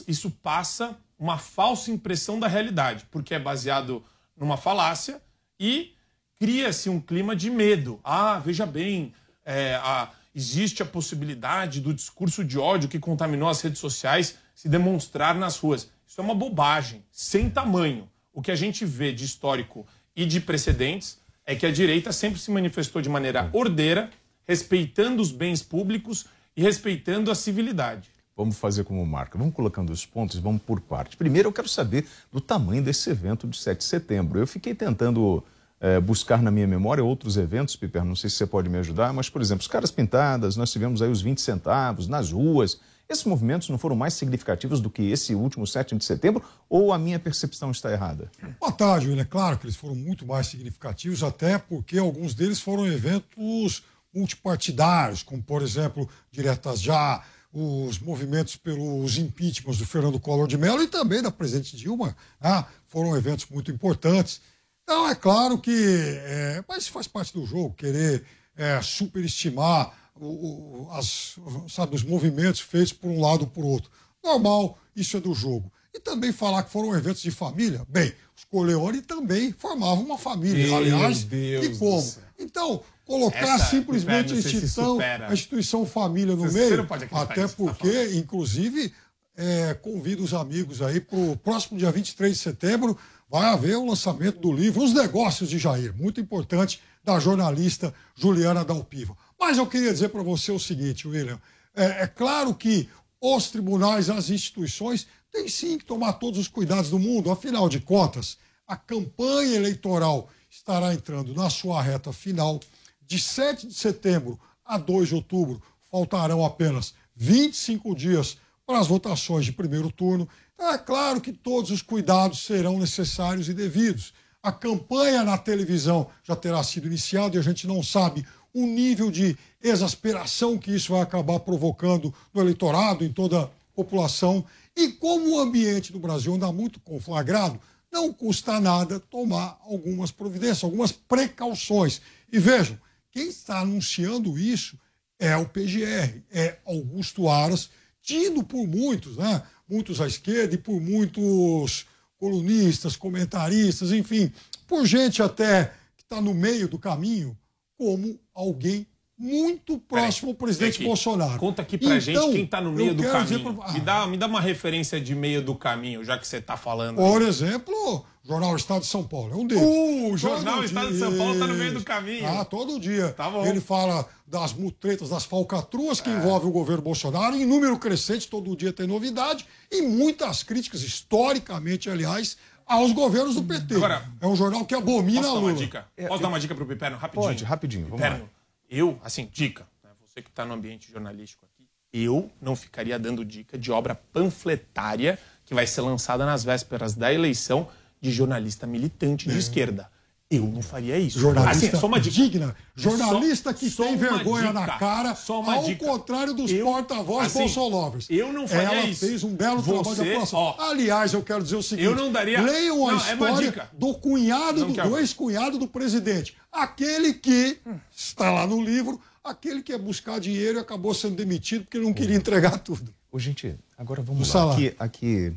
[0.10, 4.04] isso passa uma falsa impressão da realidade, porque é baseado
[4.36, 5.21] numa falácia
[5.58, 5.95] e
[6.38, 8.02] cria-se um clima de medo.
[8.04, 9.13] Ah, veja bem,
[9.45, 14.68] é, a, existe a possibilidade do discurso de ódio que contaminou as redes sociais se
[14.68, 15.88] demonstrar nas ruas.
[16.08, 18.10] Isso é uma bobagem, sem tamanho.
[18.34, 19.86] O que a gente vê de histórico
[20.16, 24.10] e de precedentes é que a direita sempre se manifestou de maneira ordeira,
[24.47, 28.10] respeitando os bens públicos e respeitando a civilidade.
[28.36, 29.38] Vamos fazer como marca.
[29.38, 31.16] Vamos colocando os pontos, vamos por parte.
[31.16, 34.39] Primeiro, eu quero saber do tamanho desse evento de 7 de setembro.
[34.39, 35.43] Eu fiquei tentando
[35.80, 39.14] é, buscar na minha memória outros eventos, Piper, não sei se você pode me ajudar,
[39.14, 42.80] mas, por exemplo, os caras pintadas, nós tivemos aí os 20 centavos nas ruas.
[43.10, 46.97] Esses movimentos não foram mais significativos do que esse último 7 de setembro ou a
[46.97, 48.30] minha percepção está errada?
[48.60, 49.22] Boa tarde, William.
[49.22, 53.84] É claro que eles foram muito mais significativos, até porque alguns deles foram eventos
[54.14, 60.84] multipartidários, como, por exemplo, Diretas Já, os movimentos pelos impeachments do Fernando Collor de Mello
[60.84, 62.66] e também da presidente Dilma, né?
[62.88, 64.41] foram eventos muito importantes.
[64.84, 65.72] Então, é claro que.
[65.72, 68.24] É, mas faz parte do jogo, querer
[68.55, 71.36] é, superestimar o, o, as,
[71.70, 73.89] sabe, os movimentos feitos por um lado ou por outro.
[74.24, 75.72] Normal, isso é do jogo.
[75.93, 77.84] E também falar que foram eventos de família.
[77.88, 80.65] Bem, os Coleone também formavam uma família.
[80.68, 82.15] Meu aliás, Deus e como?
[82.38, 88.11] Então, colocar Essa, simplesmente a instituição, a instituição família no Você- meio, até tá porque,
[88.13, 88.93] inclusive,
[89.36, 92.97] é, convido os amigos aí para o próximo dia 23 de setembro,
[93.30, 98.65] vai haver o lançamento do livro Os Negócios de Jair, muito importante, da jornalista Juliana
[98.65, 99.15] Dalpiva.
[99.40, 101.40] Mas eu queria dizer para você o seguinte, William,
[101.76, 102.90] é, é claro que
[103.22, 107.80] os tribunais, as instituições, têm sim que tomar todos os cuidados do mundo, afinal de
[107.80, 112.60] contas, a campanha eleitoral estará entrando na sua reta final.
[113.06, 119.46] De 7 de setembro a 2 de outubro, faltarão apenas 25 dias para as votações
[119.46, 120.28] de primeiro turno.
[120.60, 124.14] É claro que todos os cuidados serão necessários e devidos.
[124.44, 129.12] A campanha na televisão já terá sido iniciada e a gente não sabe o nível
[129.12, 134.45] de exasperação que isso vai acabar provocando no eleitorado, em toda a população.
[134.76, 137.60] E como o ambiente do Brasil anda muito conflagrado,
[137.91, 142.02] não custa nada tomar algumas providências, algumas precauções.
[142.32, 142.78] E vejam,
[143.12, 144.78] quem está anunciando isso
[145.20, 147.70] é o PGR, é Augusto Aras,
[148.02, 149.41] tido por muitos, né?
[149.68, 151.86] Muitos à esquerda e por muitos
[152.18, 154.32] colunistas, comentaristas, enfim,
[154.66, 157.38] por gente até que está no meio do caminho,
[157.78, 158.86] como alguém
[159.19, 160.84] muito próximo ao presidente aqui.
[160.86, 161.39] Bolsonaro.
[161.39, 163.55] Conta aqui pra gente Então, quem tá no meio do caminho.
[163.55, 166.55] pra- Me, dá, me dá uma referência de meio do caminho, já que você tá
[166.55, 166.97] falando.
[166.97, 169.63] Por exemplo, o Jornal Estado de São Paulo é um deles.
[169.63, 172.28] Uh, o Jornal Estado de São Paulo tá no meio do caminho.
[172.28, 173.09] Ah, todo dia.
[173.13, 173.43] Tá bom.
[173.43, 176.03] Ele fala das mutretas, das falcatruas É.
[176.03, 180.84] que envolvem o governo Bolsonaro, em número crescente, todo dia tem novidade, e muitas críticas,
[180.84, 182.38] historicamente, aliás,
[182.68, 183.76] aos governos do PT.
[183.76, 185.51] Agora, é um jornal que abomina Posso dar Lula.
[185.51, 185.88] uma dica?
[186.07, 186.97] Posso dar uma dica pro Piperno?
[186.97, 187.28] Rapidinho.
[187.28, 188.30] Pode, rapidinho, vamos Piperno, lá.
[188.70, 193.24] eu, assim, dica, né, você que está no ambiente jornalístico aqui, eu não ficaria dando
[193.24, 197.68] dica de obra panfletária que vai ser lançada nas vésperas da eleição
[198.01, 199.89] de jornalista militante de esquerda.
[200.30, 201.17] Eu não faria isso.
[201.19, 201.21] É.
[201.21, 202.15] Jornalista assim, só uma dica.
[202.15, 202.55] digna.
[202.75, 204.78] Jornalista Só- que só tem vergonha na dica.
[204.78, 205.86] cara, Só uma ao dica.
[205.86, 208.07] contrário dos porta-voz assim, bolsolovers.
[208.09, 209.05] eu não faria Ela isso.
[209.07, 210.39] fez um belo trabalho de Você, apuração.
[210.39, 211.86] ó, Aliás, eu quero dizer o seguinte.
[211.86, 213.69] eu não daria- Leiam a Não, é história dica.
[213.71, 216.36] do cunhado, Não do, ex-cunhado do presidente.
[216.51, 217.59] Aquele que,
[217.95, 221.86] está lá no livro, aquele que ia buscar dinheiro e acabou sendo demitido porque ele
[221.86, 222.93] não queria entregar tudo.
[223.09, 224.51] Ô, gente, agora vamos O lá.
[224.53, 225.34] Aqui, aqui,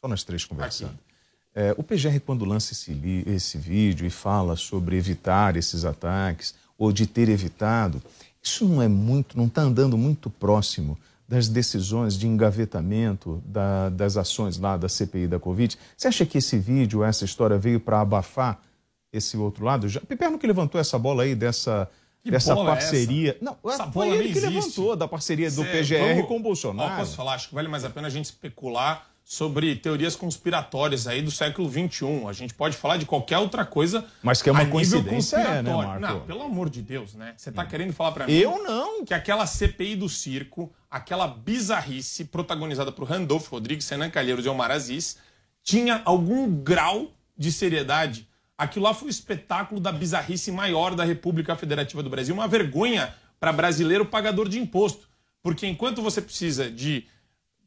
[0.00, 0.98] só nós três conversando.
[1.54, 6.90] É, o PGR, quando lança esse, esse vídeo e fala sobre evitar esses ataques, ou
[6.92, 8.02] de ter evitado,
[8.42, 10.98] isso não é muito, não está andando muito próximo
[11.28, 15.78] das decisões de engavetamento da- das ações lá da CPI da Covid?
[15.96, 18.60] Você acha que esse vídeo, essa história veio para abafar
[19.12, 19.88] esse outro lado?
[19.88, 21.88] Já, Piperno que levantou essa bola aí dessa,
[22.22, 23.30] Que dessa é parceria.
[23.30, 23.38] essa?
[23.44, 24.54] Não, Essa foi bola ele que existe.
[24.54, 26.94] levantou da parceria do Cê- PGR vamos- com o Bolsonaro.
[26.94, 27.34] Ó, posso falar?
[27.34, 31.68] Acho que vale mais a pena a gente especular sobre teorias conspiratórias aí do século
[31.68, 32.26] XXI.
[32.28, 34.04] A gente pode falar de qualquer outra coisa.
[34.22, 35.72] Mas que é uma coincidência, é, né.
[35.72, 36.00] Marco?
[36.00, 37.32] Não, pelo amor de Deus, né?
[37.34, 38.34] Você tá querendo falar pra mim?
[38.34, 39.02] Eu não.
[39.02, 44.70] Que aquela CPI do circo, aquela bizarrice protagonizada por Randolph Rodrigues, Senan Calheiros e Omar
[44.70, 45.16] Aziz,
[45.62, 48.28] tinha algum grau de seriedade.
[48.58, 53.14] Aquilo lá foi o espetáculo da bizarrice maior da República Federativa do Brasil, uma vergonha
[53.40, 55.08] para brasileiro pagador de imposto.
[55.42, 57.06] Porque enquanto você precisa de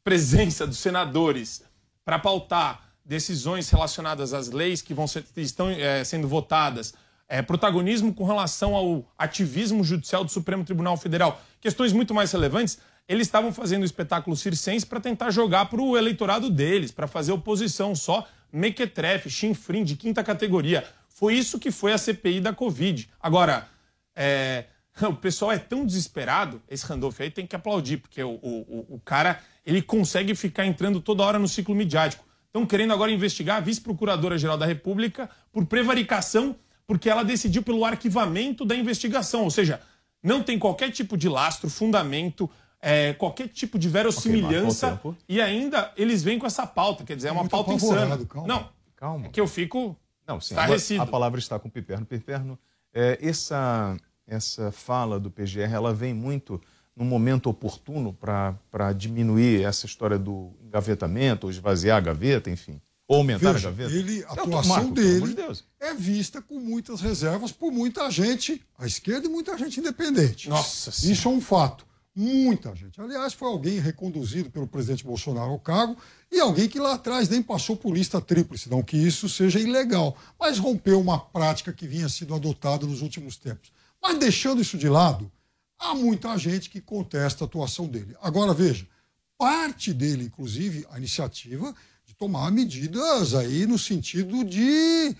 [0.08, 1.62] presença dos senadores
[2.02, 6.94] para pautar decisões relacionadas às leis que vão ser, estão eh, sendo votadas,
[7.28, 12.78] eh, protagonismo com relação ao ativismo judicial do Supremo Tribunal Federal, questões muito mais relevantes,
[13.06, 17.32] eles estavam fazendo o espetáculo circense para tentar jogar para o eleitorado deles, para fazer
[17.32, 20.86] oposição só, mequetrefe, chinfrim de quinta categoria.
[21.10, 23.10] Foi isso que foi a CPI da Covid.
[23.20, 23.68] Agora,
[24.16, 24.64] é,
[25.06, 29.00] o pessoal é tão desesperado, esse Randolph aí tem que aplaudir, porque o, o, o-
[29.04, 32.24] cara ele consegue ficar entrando toda hora no ciclo midiático.
[32.46, 38.64] estão querendo agora investigar a vice-procuradora-geral da República por prevaricação, porque ela decidiu pelo arquivamento
[38.64, 39.44] da investigação.
[39.44, 39.80] Ou seja,
[40.22, 44.94] não tem qualquer tipo de lastro, fundamento, é, qualquer tipo de verossimilhança.
[45.04, 48.24] Okay, e ainda eles vêm com essa pauta, quer dizer, é uma Muito pauta insana.
[48.26, 48.48] calma.
[48.48, 49.26] Não, Calma.
[49.26, 49.94] é que eu fico
[50.26, 50.54] Não, sim.
[50.98, 52.06] A palavra está com o Piperno.
[52.06, 52.58] Piperno,
[52.94, 53.96] é, essa,
[54.28, 56.60] essa fala do PGR, ela vem muito
[56.94, 62.80] num momento oportuno para diminuir essa história do engavetamento, ou esvaziar a gaveta, enfim.
[63.06, 63.94] Ou aumentar Veja, a gaveta.
[63.94, 68.86] ele, a atuação Marco, dele de é vista com muitas reservas por muita gente à
[68.86, 70.48] esquerda e muita gente independente.
[70.48, 71.86] Nossa Isso é um fato.
[72.14, 73.00] Muita gente.
[73.00, 75.96] Aliás, foi alguém reconduzido pelo presidente Bolsonaro ao cargo
[76.32, 80.16] e alguém que lá atrás nem passou por lista tríplice, não que isso seja ilegal,
[80.38, 83.70] mas rompeu uma prática que vinha sido adotada nos últimos tempos.
[84.08, 85.30] Mas deixando isso de lado,
[85.78, 88.16] há muita gente que contesta a atuação dele.
[88.22, 88.88] Agora, veja,
[89.36, 91.74] parte dele, inclusive, a iniciativa
[92.06, 95.14] de tomar medidas aí no sentido de,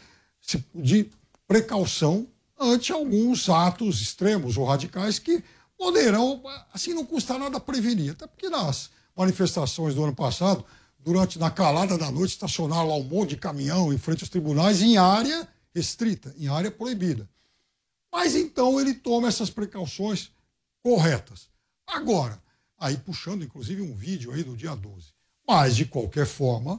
[0.74, 1.10] de
[1.46, 2.26] precaução
[2.58, 5.44] ante alguns atos extremos ou radicais que
[5.76, 8.12] poderão, assim, não custa nada prevenir.
[8.12, 10.64] Até porque nas manifestações do ano passado,
[10.98, 14.80] durante na calada da noite, estacionaram lá um monte de caminhão em frente aos tribunais
[14.80, 17.28] em área restrita, em área proibida.
[18.12, 20.30] Mas então ele toma essas precauções
[20.82, 21.48] corretas.
[21.86, 22.42] Agora,
[22.78, 25.12] aí puxando inclusive um vídeo aí do dia 12.
[25.46, 26.78] Mas, de qualquer forma,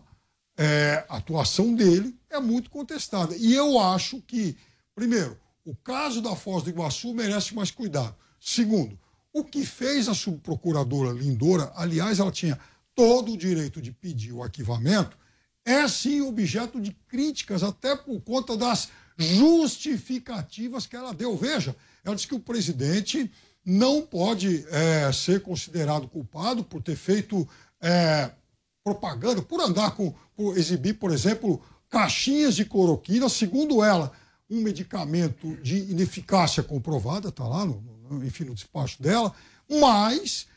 [0.55, 3.35] é, a atuação dele é muito contestada.
[3.35, 4.55] E eu acho que,
[4.93, 8.15] primeiro, o caso da Foz do Iguaçu merece mais cuidado.
[8.39, 8.99] Segundo,
[9.33, 12.59] o que fez a subprocuradora Lindora, aliás, ela tinha
[12.93, 15.17] todo o direito de pedir o arquivamento,
[15.65, 21.35] é sim objeto de críticas, até por conta das justificativas que ela deu.
[21.35, 23.29] Veja, ela disse que o presidente
[23.65, 27.47] não pode é, ser considerado culpado por ter feito
[27.81, 28.31] é,
[28.83, 34.11] propaganda, por andar com, por exibir, por exemplo, caixinhas de cloroquina, segundo ela,
[34.49, 39.33] um medicamento de ineficácia comprovada, está lá, no, enfim, no despacho dela,
[39.69, 40.47] mas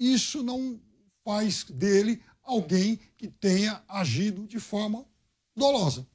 [0.00, 0.80] isso não
[1.24, 5.04] faz dele alguém que tenha agido de forma
[5.54, 6.06] dolosa.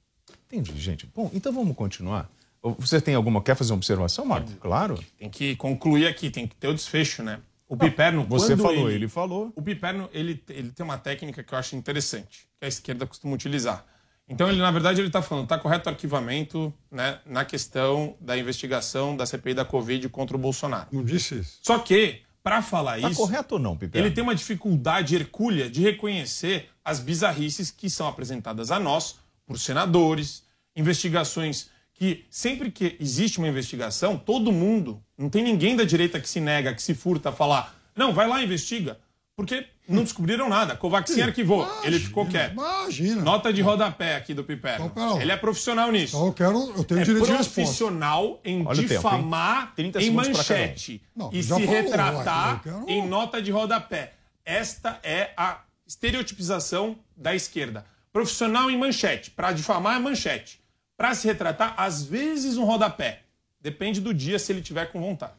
[0.51, 1.09] Entendi, gente.
[1.15, 2.29] Bom, então vamos continuar.
[2.77, 3.41] Você tem alguma.
[3.41, 4.51] Quer fazer uma observação, Marco?
[4.59, 4.99] Claro.
[5.17, 7.39] Tem que concluir aqui, tem que ter o desfecho, né?
[7.67, 8.25] O Piperno.
[8.25, 9.51] Você falou, ele falou.
[9.55, 13.33] O Piperno, ele, ele tem uma técnica que eu acho interessante, que a esquerda costuma
[13.33, 13.85] utilizar.
[14.27, 18.37] Então, ele, na verdade, ele está falando, está correto o arquivamento né, na questão da
[18.37, 20.87] investigação da CPI da Covid contra o Bolsonaro.
[20.91, 21.59] Não disse isso.
[21.61, 23.19] Só que, para falar Tá isso.
[23.19, 24.05] correto ou não, Piperno?
[24.07, 29.15] Ele tem uma dificuldade hercúlea de reconhecer as bizarrices que são apresentadas a nós
[29.51, 30.43] por senadores,
[30.75, 36.27] investigações que sempre que existe uma investigação, todo mundo, não tem ninguém da direita que
[36.27, 38.99] se nega, que se furta a falar, não, vai lá e investiga,
[39.35, 40.75] porque não descobriram nada.
[40.75, 42.53] Covaxin arquivou, ele ficou quieto.
[42.53, 43.21] Imagina.
[43.21, 44.85] Nota de rodapé aqui do Piperno.
[44.87, 46.15] Então, ele é profissional nisso.
[46.15, 47.53] Então eu quero, eu tenho é direito de resposta.
[47.61, 49.75] profissional em Olha tempo, difamar?
[49.75, 54.13] 30 em manchete Não, e se falou, retratar eu quero- em nota de rodapé.
[54.43, 57.85] Esta é a estereotipização da esquerda.
[58.11, 59.31] Profissional em manchete.
[59.31, 60.61] Para difamar é manchete.
[60.97, 63.23] Para se retratar, às vezes um rodapé.
[63.59, 65.33] Depende do dia se ele tiver com vontade.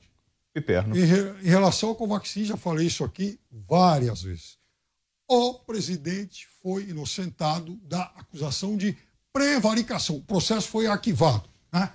[0.53, 0.97] Piperno.
[0.97, 4.59] Em, re- em relação ao Covaxin, já falei isso aqui várias vezes.
[5.29, 8.97] O presidente foi inocentado da acusação de
[9.33, 10.17] prevaricação.
[10.17, 11.91] O processo foi arquivado, né?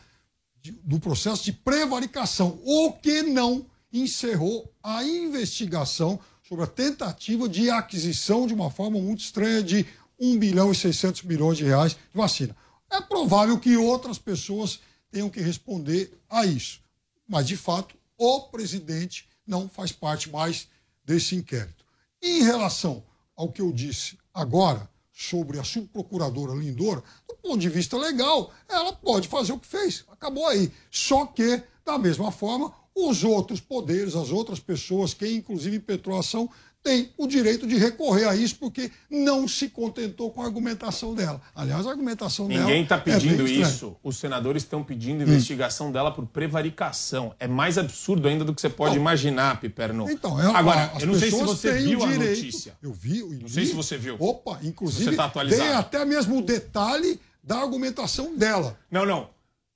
[0.62, 7.70] De- do processo de prevaricação, o que não encerrou a investigação sobre a tentativa de
[7.70, 9.86] aquisição de uma forma muito estranha de
[10.20, 12.56] 1 bilhão e 600 milhões de reais de vacina.
[12.90, 14.80] É provável que outras pessoas
[15.12, 16.82] tenham que responder a isso.
[17.28, 20.68] Mas, de fato, o presidente não faz parte mais
[21.04, 21.86] desse inquérito.
[22.22, 23.04] Em relação
[23.36, 28.94] ao que eu disse agora sobre a subprocuradora Lindora, do ponto de vista legal, ela
[28.94, 30.04] pode fazer o que fez.
[30.10, 30.72] Acabou aí.
[30.92, 36.22] Só que, da mesma forma, os outros poderes, as outras pessoas, quem inclusive impetrou a
[36.22, 36.50] ação,
[36.84, 41.42] tem o direito de recorrer a isso porque não se contentou com a argumentação dela.
[41.54, 42.62] Aliás, a argumentação dela.
[42.62, 43.68] Ninguém está é pedindo estranha.
[43.68, 43.96] isso.
[44.02, 47.36] Os senadores estão pedindo investigação dela por prevaricação.
[47.40, 49.02] É mais absurdo ainda do que você pode Não.
[49.02, 50.10] imaginar, Piperno.
[50.10, 52.38] Então, é, Agora, eu não sei se você viu o a direito.
[52.38, 52.74] notícia.
[52.82, 53.20] Eu vi.
[53.20, 54.16] Eu Não sei se você viu.
[54.18, 55.68] Opa, inclusive Você tá atualizado.
[55.70, 58.78] tem até mesmo o detalhe da argumentação dela.
[58.90, 59.30] Não, não.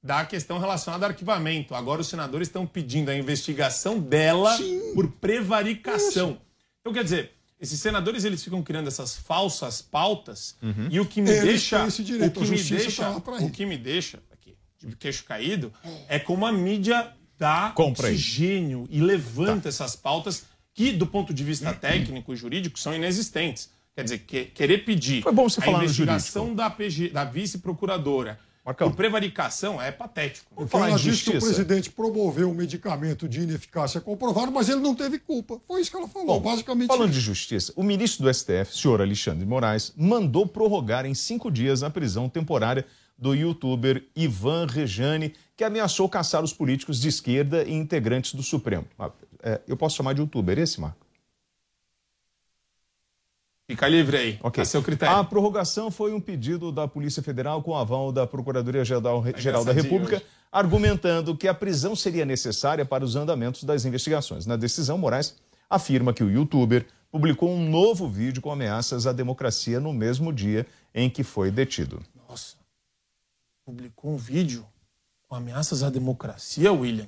[0.03, 1.75] Da questão relacionada ao arquivamento.
[1.75, 4.57] Agora os senadores estão pedindo a investigação dela
[4.95, 6.39] por prevaricação.
[6.79, 10.57] Então, quer dizer, esses senadores eles ficam criando essas falsas pautas
[10.89, 13.37] e o que me Eles deixa, esse o direito, que me justiça deixa, tá o
[13.37, 13.49] isso.
[13.51, 15.71] que me deixa aqui de queixo caído
[16.07, 18.15] é como a mídia dá Compra isso.
[18.17, 23.69] oxigênio e levanta essas pautas que, do ponto de vista técnico e jurídico, são inexistentes.
[23.93, 28.95] Quer dizer, que- querer pedir Foi bom você a investigação da, PG, da vice-procuradora por
[28.95, 30.53] prevaricação é patético.
[30.53, 34.93] Porque ela disse que o presidente promoveu um medicamento de ineficácia comprovado, mas ele não
[34.93, 35.59] teve culpa.
[35.67, 36.87] Foi isso que ela falou, Bom, basicamente.
[36.87, 37.19] Falando isso.
[37.19, 41.89] de justiça, o ministro do STF, senhor Alexandre Moraes, mandou prorrogar em cinco dias a
[41.89, 42.85] prisão temporária
[43.17, 48.85] do youtuber Ivan Rejane, que ameaçou caçar os políticos de esquerda e integrantes do Supremo.
[48.97, 49.11] Ah,
[49.43, 50.97] é, eu posso chamar de youtuber esse, Marco?
[53.71, 54.39] Fica livre aí.
[54.43, 54.61] Ok.
[54.61, 55.15] A seu critério.
[55.15, 59.83] A prorrogação foi um pedido da Polícia Federal com aval da Procuradoria-Geral Geral da engraçadinho
[59.83, 60.25] República, hoje.
[60.51, 64.45] argumentando que a prisão seria necessária para os andamentos das investigações.
[64.45, 65.37] Na decisão, Moraes
[65.69, 70.67] afirma que o youtuber publicou um novo vídeo com ameaças à democracia no mesmo dia
[70.93, 72.03] em que foi detido.
[72.27, 72.57] Nossa.
[73.63, 74.65] Publicou um vídeo
[75.29, 77.07] com ameaças à democracia, William.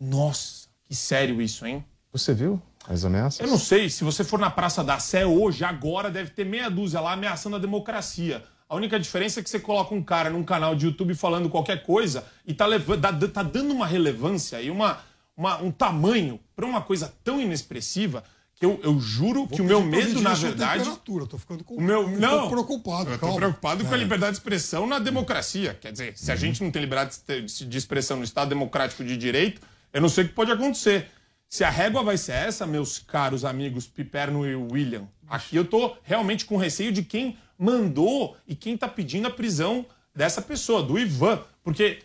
[0.00, 1.84] Nossa, que sério isso, hein?
[2.12, 3.40] Você viu as ameaças?
[3.40, 6.68] Eu não sei, se você for na Praça da Sé hoje, agora deve ter meia
[6.70, 8.42] dúzia lá ameaçando a democracia.
[8.68, 11.82] A única diferença é que você coloca um cara num canal de YouTube falando qualquer
[11.82, 14.98] coisa e tá, leva- dá- tá dando uma relevância e uma,
[15.36, 18.24] uma- um tamanho para uma coisa tão inexpressiva
[18.56, 20.78] que eu, eu juro que o meu medo, na verdade.
[20.84, 23.10] temperatura, tô ficando com, O meu, não, preocupado.
[23.10, 23.36] Eu tô calma.
[23.36, 23.98] preocupado com a É.
[23.98, 25.76] liberdade de expressão na democracia.
[25.80, 27.16] Quer dizer, se a gente não tem liberdade
[27.46, 29.60] de de expressão no Estado Democrático de Direito,
[29.92, 31.10] eu não sei o que pode acontecer.
[31.54, 35.96] Se a régua vai ser essa, meus caros amigos Piperno e William, aqui eu tô
[36.02, 40.98] realmente com receio de quem mandou e quem tá pedindo a prisão dessa pessoa, do
[40.98, 41.44] Ivan.
[41.62, 42.02] Porque,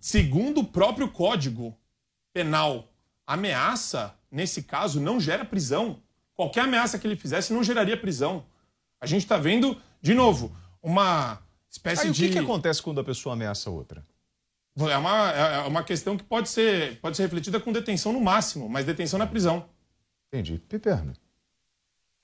[0.00, 1.78] segundo o próprio Código
[2.32, 2.92] Penal,
[3.24, 6.02] ameaça, nesse caso, não gera prisão.
[6.34, 8.44] Qualquer ameaça que ele fizesse não geraria prisão.
[9.00, 10.52] A gente está vendo, de novo,
[10.82, 11.38] uma
[11.70, 12.26] espécie Aí o de.
[12.26, 14.04] que, que acontece quando a pessoa ameaça outra?
[14.76, 18.68] É uma, é uma questão que pode ser, pode ser refletida com detenção no máximo,
[18.68, 19.66] mas detenção na prisão.
[20.32, 20.60] Entendi.
[20.68, 21.12] Piperno.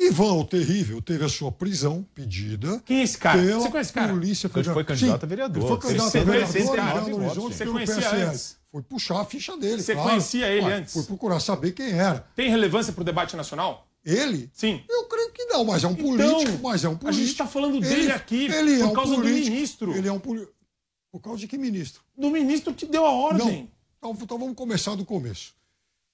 [0.00, 2.80] Ivan, o terrível, teve a sua prisão pedida.
[2.86, 3.38] Quem é esse cara?
[3.40, 4.12] Pela Você conhece esse cara?
[4.12, 4.74] Polícia Ele Federal.
[4.74, 5.62] foi candidato a vereador.
[5.62, 7.24] Ele foi Ele candidato a vereador em Belo.
[7.26, 8.22] Horizonte Você pelo conhecia PSL.
[8.22, 8.56] antes?
[8.72, 9.82] Foi puxar a ficha dele.
[9.82, 10.08] Você claro.
[10.08, 10.92] conhecia ele Ué, antes?
[10.94, 12.26] Foi procurar saber quem era.
[12.34, 13.86] Tem relevância para o debate nacional?
[14.02, 14.50] Ele?
[14.54, 14.82] Sim.
[14.88, 16.58] Eu creio que não, mas é um político.
[16.62, 17.08] mas é um político.
[17.08, 19.50] a gente tá falando dele aqui ele por é um causa do político.
[19.50, 19.94] ministro.
[19.94, 20.54] Ele é um político.
[21.10, 22.02] Por causa de que ministro?
[22.16, 23.46] Do ministro que deu a ordem.
[23.46, 23.80] Não.
[23.98, 25.54] Então, então vamos começar do começo,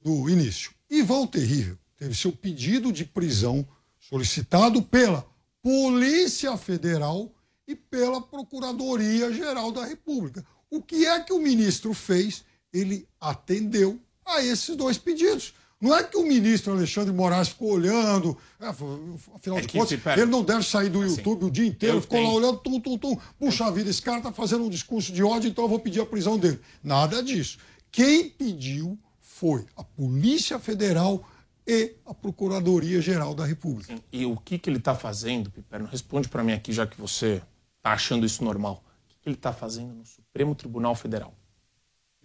[0.01, 0.73] do início.
[0.91, 3.67] Ivan o Terrível teve seu pedido de prisão
[3.99, 5.27] solicitado pela
[5.63, 7.33] Polícia Federal
[7.67, 10.45] e pela Procuradoria-Geral da República.
[10.71, 12.45] O que é que o ministro fez?
[12.73, 15.55] Ele atendeu a esses dois pedidos.
[15.81, 20.25] Não é que o ministro Alexandre Moraes ficou olhando, é, afinal É de contas, ele
[20.31, 23.19] não deve sair do YouTube o dia inteiro, ficou lá tenho- olhando, tum, tum, tum.
[23.39, 26.07] Puxa vida, esse cara tá fazendo um discurso de ódio, então eu vou pedir a
[26.07, 26.59] prisão dele.
[26.83, 27.59] Nada disso.
[27.93, 31.23] Quem pediu foi a Polícia Federal
[31.67, 33.95] e a Procuradoria-Geral da República.
[34.11, 35.87] E o que, que ele está fazendo, Piperno?
[35.89, 37.43] Responde para mim aqui, já que você
[37.77, 38.83] está achando isso normal.
[39.05, 41.35] O que, que ele está fazendo no Supremo Tribunal Federal?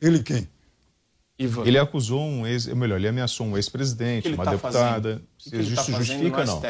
[0.01, 0.47] Ele quem?
[1.43, 1.65] Ivan.
[1.65, 4.79] Ele acusou um ex, melhor, ele ameaçou um ex-presidente, uma tá deputada.
[4.79, 5.15] fazendo?
[5.17, 6.61] O que que ele tá isso fazendo justifica, não.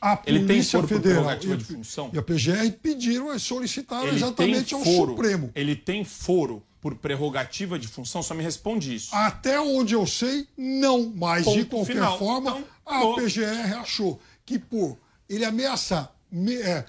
[0.00, 2.10] A Ele tem Polícia foro por Federal prerrogativa e, de função?
[2.12, 5.50] e a PGR pediram e solicitaram Ele exatamente ao foro, Supremo.
[5.56, 8.22] Ele tem foro por prerrogativa de função?
[8.22, 9.08] Só me responde isso.
[9.12, 11.12] Até onde eu sei, não.
[11.16, 12.16] Mas, de Ponto qualquer final.
[12.18, 13.14] forma, Então, a tô.
[13.16, 14.96] PGR achou que, por
[15.28, 16.84] ele ameaçar me- é,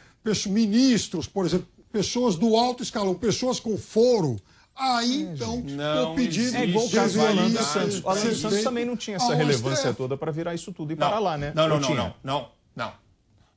[0.46, 4.40] ministros, por exemplo, pessoas do alto escalão, pessoas com foro,
[4.80, 8.04] aí, então, Não o pedido É igual o caso do Santos.
[8.04, 9.98] O Alan Santos também não tinha essa relevância STF.
[9.98, 11.52] toda para virar isso tudo e Não, parar lá, né?
[11.56, 12.16] Não, não, não, tinha?
[12.24, 12.94] não, não,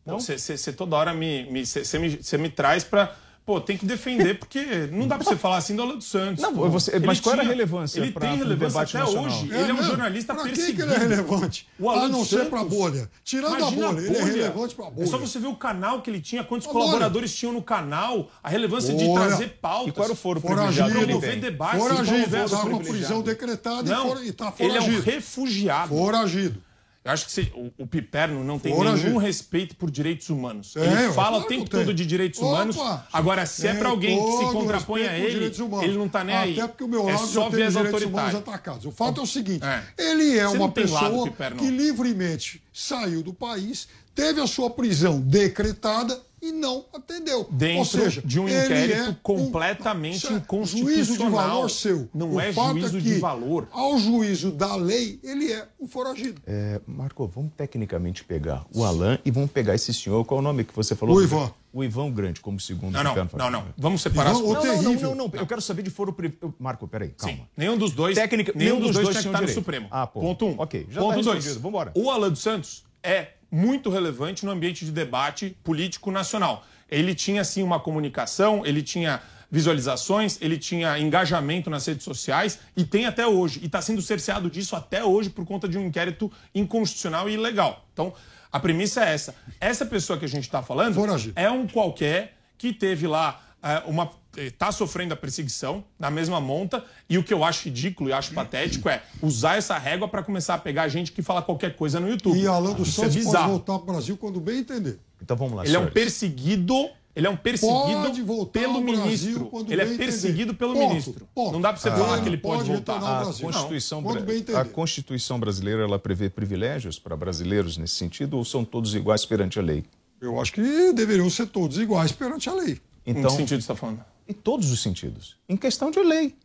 [0.04, 0.18] não.
[0.18, 3.14] Você toda hora me, você me, você me traz pra.
[3.44, 6.40] Pô, tem que defender, porque não dá pra você falar assim do Alan dos Santos.
[6.40, 6.68] Não, pô.
[6.68, 9.24] você- mas qual era a tinha- relevância Ele pra- tem relevância debate até nacional?
[9.24, 9.50] É hoje.
[9.52, 10.70] ele é um jornalista pra perseguido.
[10.70, 11.66] que, que ele é relevante?
[11.76, 13.10] O Alan a não ser pra bolha.
[13.24, 14.32] Tirando Imagina a bolha, ele é bolha.
[14.32, 15.04] relevante pra bolha.
[15.04, 16.84] É só você ver o canal que ele tinha, quantos A bolha.
[16.84, 19.26] colaboradores tinham no canal, a relevância de Olha.
[19.26, 19.88] trazer pautas.
[19.88, 20.88] E qual era o foro Foragido.
[20.90, 21.40] promover tem?
[21.40, 24.98] debates, Foragido, promover tá a prisão decretada Não, e, for, e tá ele é foragido.
[24.98, 25.88] um refugiado.
[25.88, 26.62] Foragido.
[27.04, 30.76] Eu acho que se- o, o Piperno não tem nenhum respeito por direitos humanos.
[30.76, 32.48] Ele fala o tempo todo de direitos Opa!
[32.48, 32.76] humanos.
[33.12, 36.52] Agora, se é pra alguém que se contrapõe a ele, ele não tá nem aí.
[36.52, 38.86] Até porque o meu é lado só já tem ver as os direitos humanos atacados.
[38.86, 39.82] O fato é o seguinte: É.
[39.98, 41.56] ele é Você uma lado, pessoa Piperno.
[41.58, 47.46] que livremente saiu do país, teve a sua prisão decretada e não atendeu.
[47.50, 50.94] Dentro Ou seja, de um inquérito é um- completamente é inconstitucional.
[50.94, 52.08] Juízo de valor seu.
[52.12, 53.68] Não o é fato juízo é de que, valor.
[53.70, 56.42] Ao juízo da lei, ele é um foragido.
[56.46, 60.24] É, Marco, vamos tecnicamente pegar o Alan e vamos pegar esse senhor.
[60.24, 61.16] Qual é o nome que você falou?
[61.16, 61.52] O Ivan.
[61.74, 62.92] O Ivan Grande, como segundo.
[62.92, 63.64] Não, não, não, não.
[63.78, 64.64] Vamos separar Ivan, as coisas.
[64.64, 65.14] Não, não, terrível.
[65.14, 66.52] não, não, Eu quero saber de foro privado.
[66.58, 67.34] Marco, peraí, calma.
[67.36, 68.14] Sim, nenhum dos dois.
[68.14, 69.48] Técnica- nenhum, dos dois, tinha que estar no.
[69.48, 69.86] Supremo.
[69.90, 70.20] Ah, pô.
[70.20, 70.54] Ponto um.
[70.58, 71.36] Ok, já Ponto tá dois.
[71.36, 71.92] respondido, vambora.
[71.94, 76.64] O Alan dos Santos é muito relevante no ambiente de debate político nacional.
[76.90, 82.84] Ele tinha, sim, uma comunicação, ele tinha visualizações, ele tinha engajamento nas redes sociais e
[82.84, 83.60] tem até hoje.
[83.62, 87.84] E está sendo cerceado disso até hoje por conta de um inquérito inconstitucional e ilegal.
[87.92, 88.14] Então,
[88.50, 89.34] a premissa é essa.
[89.60, 90.98] Essa pessoa que a gente está falando
[91.36, 96.84] é um qualquer que teve lá é, uma está sofrendo a perseguição na mesma monta
[97.08, 100.54] e o que eu acho ridículo e acho patético é usar essa régua para começar
[100.54, 102.38] a pegar gente que fala qualquer coisa no YouTube.
[102.38, 103.50] E Alan dos Isso é Santos pode bizarro.
[103.50, 104.98] voltar para o Brasil quando bem entender.
[105.20, 105.94] Então vamos lá, Ele é um senhores.
[105.94, 109.44] perseguido, ele é um perseguido Pode voltar pelo ministro.
[109.46, 110.54] quando Ele é perseguido entender.
[110.58, 111.28] pelo Ponto, ministro.
[111.34, 111.52] ponto.
[111.52, 112.96] Não dá para você Ah, falar que ele pode, pode voltar.
[113.20, 113.24] A.
[113.26, 118.94] Constituição, Não, a Constituição brasileira ela prevê privilégios para brasileiros nesse sentido ou são todos
[118.94, 119.84] iguais perante a lei?
[120.20, 122.80] Eu acho que deveriam ser todos iguais perante a lei.
[123.04, 124.02] Então, Em que sentido você está falando?
[124.28, 125.36] Em todos os sentidos.
[125.48, 126.36] Em questão de lei.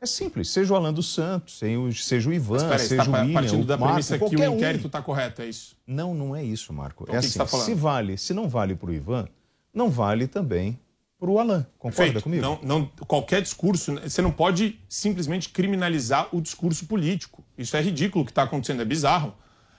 [0.00, 0.50] É simples.
[0.50, 3.32] Seja o Alan dos Santos, seja o- Ivan, Mas peraí, você seja está o William,
[3.34, 4.56] partindo da Marco, premissa que o um.
[4.56, 5.76] inquérito está correto, é isso?
[5.86, 7.04] Não, não é isso, Marco.
[7.04, 7.66] Então, é o que que assim, você tá falando?
[7.66, 9.26] se vale, se não vale para o Ivan,
[9.72, 10.78] não vale também
[11.18, 11.66] para o Alan.
[11.78, 12.22] Concorda Perfeito.
[12.24, 12.42] comigo?
[12.42, 17.42] Não, não, qualquer discurso, né, você não pode simplesmente criminalizar o discurso político.
[17.56, 19.34] Isso é ridículo o que está acontecendo, é bizarro.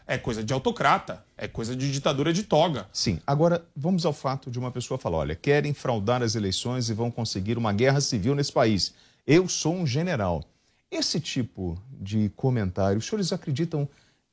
[0.08, 2.88] É coisa de autocrata, é coisa de ditadura de toga.
[2.94, 3.20] Sim.
[3.26, 7.10] Agora, vamos ao fato de uma pessoa falar: olha, querem fraudar as eleições e vão
[7.10, 8.94] conseguir uma guerra civil nesse país.
[9.26, 10.44] Eu sou um general.
[10.92, 13.90] Esse tipo de comentário, os senhores acreditam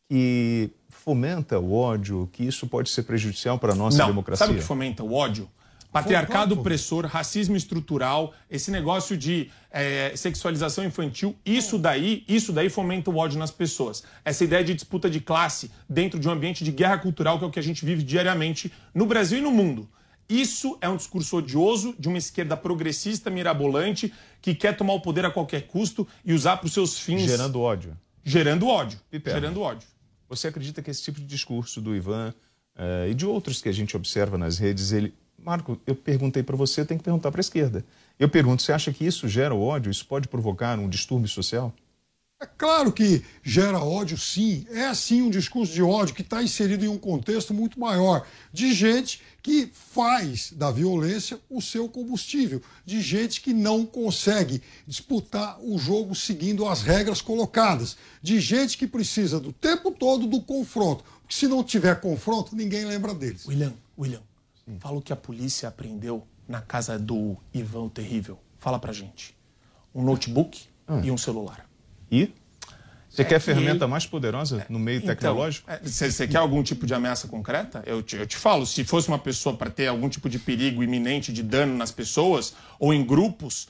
[0.08, 4.46] que fomenta o ódio, que isso pode ser prejudicial para a nossa não, democracia?
[4.46, 5.48] sabe o que fomenta o ódio?
[5.92, 13.10] Patriarcado opressor, racismo estrutural, esse negócio de eh, sexualização infantil, isso daí, isso daí fomenta
[13.10, 14.02] o ódio nas pessoas.
[14.24, 17.46] Essa ideia de disputa de classe dentro de um ambiente de guerra cultural, que é
[17.46, 19.86] o que a gente vive diariamente no Brasil e no mundo.
[20.28, 25.26] Isso é um discurso odioso de uma esquerda progressista, mirabolante, que quer tomar o poder
[25.26, 27.22] a qualquer custo e usar para os seus fins.
[27.22, 27.94] Gerando ódio.
[28.24, 28.98] Gerando ódio.
[29.10, 29.40] Piperno.
[29.40, 29.86] Gerando ódio.
[30.26, 32.32] Você acredita que esse tipo de discurso do Ivan
[32.78, 35.12] eh, e de outros que a gente observa nas redes, ele.
[35.44, 37.84] Marco, eu perguntei para você, eu tenho que perguntar para a esquerda.
[38.18, 39.90] Eu pergunto, você acha que isso gera ódio?
[39.90, 41.74] Isso pode provocar um distúrbio social?
[42.42, 44.66] É claro que gera ódio, sim.
[44.70, 48.72] É sim um discurso de ódio que está inserido em um contexto muito maior de
[48.72, 55.78] gente que faz da violência o seu combustível, de gente que não consegue disputar o
[55.78, 61.04] jogo seguindo as regras colocadas, de gente que precisa do tempo todo do confronto.
[61.22, 63.46] Porque se não tiver confronto, ninguém lembra deles.
[63.46, 64.22] William, William,
[64.78, 68.38] fala o que a polícia apreendeu na casa do Ivan o Terrível.
[68.58, 69.36] Fala pra gente.
[69.94, 70.64] Um notebook
[71.02, 71.66] e um celular.
[72.10, 72.32] E?
[73.08, 75.70] Você É quer que ferramenta ele- mais poderosa no meio Então, tecnológico?
[75.70, 77.82] é, Você quer algum tipo de ameaça concreta?
[77.86, 80.82] Eu te, eu te falo, se fosse uma pessoa para ter algum tipo de perigo
[80.82, 83.68] iminente de dano nas pessoas ou em grupos,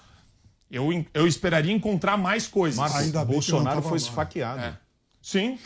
[0.70, 2.78] eu, eu esperaria encontrar mais coisas.
[2.78, 4.60] Marco, Bolsonaro foi esfaqueado.
[4.62, 4.78] É.
[5.20, 5.58] Sim.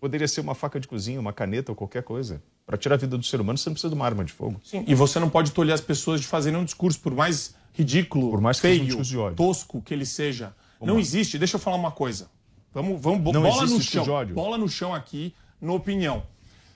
[0.00, 2.42] Poderia ser uma faca de cozinha, uma caneta ou qualquer coisa.
[2.66, 4.60] Para tirar a vida do ser humano, você não precisa de uma arma de fogo.
[4.64, 8.30] Sim, e você não pode tolher as pessoas de fazerem um discurso, por mais ridículo,
[8.30, 10.52] Por mais que um feio, de tosco que ele seja.
[10.80, 11.00] Vamos não lá.
[11.00, 12.28] existe, deixa eu falar uma coisa.
[12.74, 14.02] Vamos, vamos Não bola no chão.
[14.02, 14.34] de ódio?
[14.34, 16.24] Bola no chão aqui, na opinião.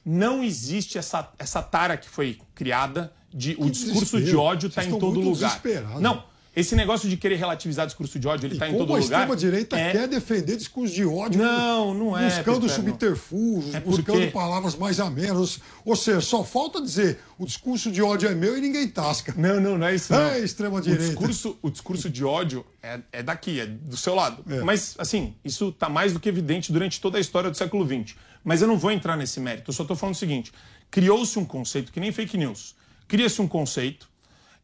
[0.04, 4.40] Não existe essa, essa tara que foi criada de o discurso de desespero.
[4.40, 5.60] ódio está em todo muito lugar.
[6.00, 6.24] Não,
[6.60, 9.00] esse negócio de querer relativizar discurso de ódio, ele está em todo a lugar.
[9.02, 11.40] extrema-direita é- quer defender discurso de ódio.
[11.42, 15.58] Não, não é, Buscando subterfúgios, É porque- buscando palavras mais amenas.
[15.84, 19.34] Ou seja, só falta dizer o discurso de ódio é meu e ninguém tasca.
[19.36, 20.12] Não, não, não é isso.
[20.12, 20.20] Não.
[20.20, 21.04] É, extrema-direita.
[21.04, 24.44] O discurso, o discurso de ódio é, é daqui, é do seu lado.
[24.48, 24.60] É.
[24.60, 28.14] Mas, assim, isso está mais do que evidente durante toda a história do século XX.
[28.44, 29.70] Mas eu não vou entrar nesse mérito.
[29.70, 30.52] Eu só estou falando o seguinte:
[30.90, 32.74] criou-se um conceito, que nem fake news.
[33.06, 34.08] Cria-se um conceito,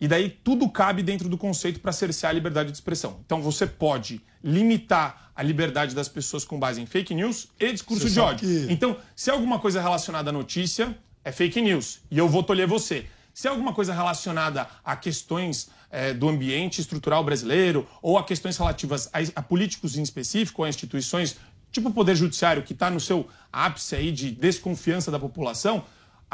[0.01, 3.20] e daí tudo cabe dentro do conceito para cercear a liberdade de expressão.
[3.24, 8.05] Então você pode limitar a liberdade das pessoas com base em fake news e discurso
[8.09, 8.49] Você de ódio.
[8.49, 12.01] que- Então, se é alguma coisa relacionada à notícia, é fake news.
[12.11, 13.07] E eu vou tolher você.
[13.34, 18.57] Se é alguma coisa relacionada a questões eh, do ambiente estrutural brasileiro ou a questões
[18.57, 21.36] relativas a, a políticos em específico, ou a instituições,
[21.70, 25.84] tipo o Poder Judiciário, que está no seu ápice aí de desconfiança da população,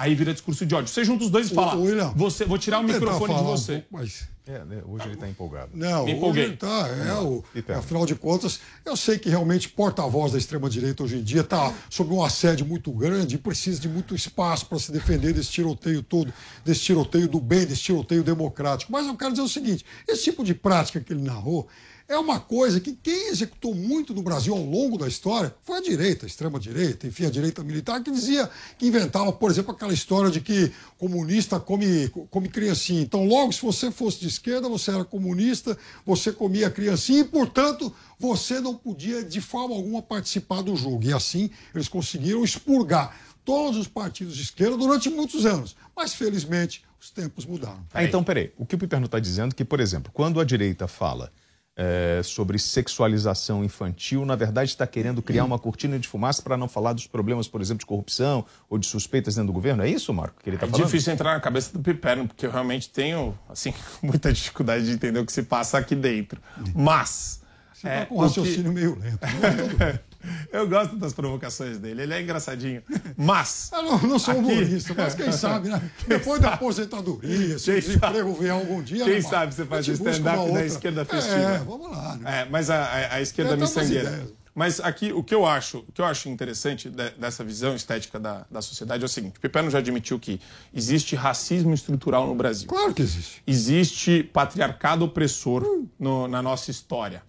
[0.02, 0.88] aí vira discurso de ódio.
[0.88, 3.40] Você junta os dois e fala, Ô, William, você, vou tirar o tentar microfone de
[3.40, 3.72] um você.
[3.78, 5.70] pouco mais- É, né, hoje ele está empolgado.
[5.72, 6.44] Não, Me hoje empolguei.
[6.44, 7.44] ele tá, é o,
[7.78, 12.12] afinal de contas, eu sei que realmente porta-voz da extrema-direita hoje em dia está sob
[12.12, 16.32] um assédio muito grande e precisa de muito espaço para se defender desse tiroteio todo,
[16.64, 18.90] desse tiroteio do bem, desse tiroteio democrático.
[18.90, 21.68] Mas eu quero dizer o seguinte: esse tipo de prática que ele narrou
[22.12, 25.80] é uma coisa que quem executou muito no Brasil ao longo da história foi a
[25.80, 30.30] direita, a extrema-direita, enfim, a direita militar, que dizia, que inventava, por exemplo, aquela história
[30.30, 33.00] de que comunista come, come criancinha.
[33.00, 37.92] Então, logo, se você fosse de esquerda, você era comunista, você comia criancinha e, portanto,
[38.18, 41.04] você não podia, de forma alguma, participar do jogo.
[41.04, 45.74] E assim, eles conseguiram expurgar todos os partidos de esquerda durante muitos anos.
[45.96, 47.84] Mas, felizmente, os tempos mudaram.
[47.92, 48.52] Ah, então, peraí.
[48.56, 51.32] O que o Piperno está dizendo é que, por exemplo, quando a direita fala
[51.76, 56.68] é, sobre sexualização infantil, na verdade está querendo criar uma cortina de fumaça para não
[56.68, 59.82] falar dos problemas, por exemplo, de corrupção ou de suspeitas dentro do governo.
[59.82, 60.84] É isso, Marco, que ele está É falando?
[60.86, 65.18] difícil entrar na cabeça do Piperno, porque eu realmente tenho, assim, muita dificuldade de entender
[65.20, 66.40] o que se passa aqui dentro.
[66.74, 67.40] Mas...
[67.74, 69.18] Você é, tá com o raciocínio que- meio lento.
[70.52, 72.82] eu gosto das provocações dele, ele é engraçadinho.
[73.16, 73.70] Mas...
[73.72, 75.82] Eu não, não sou aqui- humorista, mas quem sabe, né?
[76.06, 79.04] Depois da aposentadoria, se o Quem desemprego vier algum dia.
[79.04, 81.34] Quem né, sabe você faz o stand-up da esquerda festiva.
[81.36, 82.16] É, vamos lá.
[82.16, 82.40] Né?
[82.40, 84.08] É, mas a, a- a esquerda miçangueira.
[84.10, 84.42] ideias.
[84.54, 88.20] Mas aqui, o que eu acho, o que eu acho interessante de- dessa visão estética
[88.20, 90.38] da, da sociedade é o seguinte: o Pepeno já admitiu que
[90.74, 92.68] existe racismo estrutural no Brasil.
[92.68, 93.42] Claro que existe.
[93.46, 95.64] Existe patriarcado opressor
[95.98, 97.22] no- na nossa história.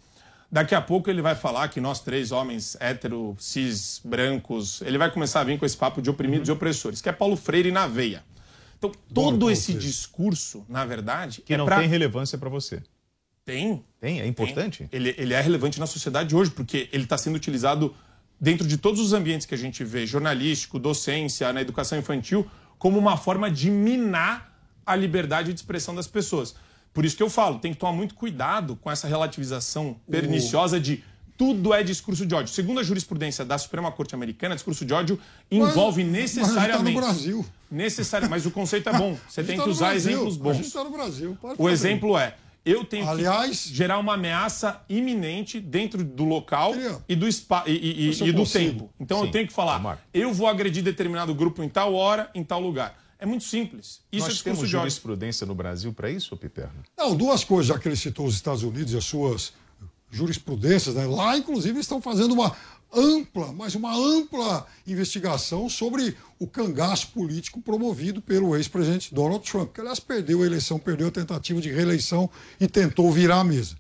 [0.54, 5.10] Daqui a pouco ele vai falar que nós três homens hétero, cis, brancos, ele vai
[5.10, 7.88] começar a vir com esse papo de oprimidos e opressores, que é Paulo Freire na
[7.88, 8.24] veia.
[8.78, 12.84] Então, todo esse discurso, na verdade, Que é não pra- tem relevância para você.
[13.44, 13.84] Tem.
[14.00, 14.22] Tem?
[14.22, 14.88] É importante?
[14.92, 17.96] Ele, ele é relevante na sociedade hoje, porque ele está sendo utilizado
[18.40, 22.46] dentro de todos os ambientes que a gente vê, jornalístico, docência, na educação infantil,
[22.78, 24.54] como uma forma de minar
[24.86, 26.54] a liberdade de expressão das pessoas.
[26.94, 31.04] Por isso que eu falo, tem que tomar muito cuidado com essa relativização perniciosa de
[31.36, 32.54] tudo é discurso de ódio.
[32.54, 35.20] Segundo a jurisprudência da Suprema Corte Americana, discurso de ódio
[35.50, 36.96] envolve Mas- mas a gente tá necessariamente.
[36.96, 37.46] no Brasil.
[37.72, 38.30] Necessari...
[38.30, 39.18] Mas o conceito é bom.
[39.28, 40.56] Você A tem tá que usar Brasil, exemplos A bons.
[40.58, 41.38] gente está no Brasil.
[41.42, 46.74] pode O exemplo é, eu tenho Aliás- que gerar uma ameaça iminente dentro do local
[47.10, 48.72] e do, spa, e, e- eu e do consigo.
[48.72, 48.90] tempo.
[49.00, 52.44] Então eu Sim, tenho que falar, eu vou agredir determinado grupo em tal hora, em
[52.44, 53.02] tal lugar.
[53.24, 54.02] É muito simples.
[54.12, 54.80] Isso é Nós discurso temos de ódio.
[54.90, 56.84] jurisprudência no Brasil para isso, Piperno?
[56.98, 59.54] Não, duas coisas, já que ele citou os Estados Unidos e as suas
[60.12, 61.06] jurisprudências, né?
[61.06, 62.54] lá, inclusive, estão fazendo uma
[62.94, 69.80] ampla, mas uma ampla investigação sobre o cangaço político promovido pelo ex-presidente Donald Trump, que,
[69.82, 73.76] aliás, perdeu a eleição, perdeu a tentativa de reeleição e tentou virar a mesa.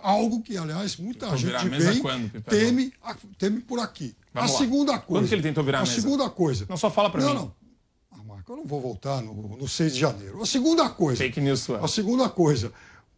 [0.00, 4.14] Algo que, aliás, muita gente a vem, quando, teme, a- teme por aqui.
[4.34, 4.58] Vamos a lá.
[4.60, 5.04] segunda coisa.
[5.06, 6.00] Quando que ele tentou virar a a mesa?
[6.00, 6.66] segunda coisa.
[6.68, 7.34] Não, só fala pra não, mim.
[7.34, 7.57] Não, Ah,
[8.48, 10.42] Eu não vou voltar no, no 6 de janeiro.
[10.42, 11.22] A segunda coisa.
[11.22, 11.84] Fake news sua.
[11.84, 12.72] A segunda coisa.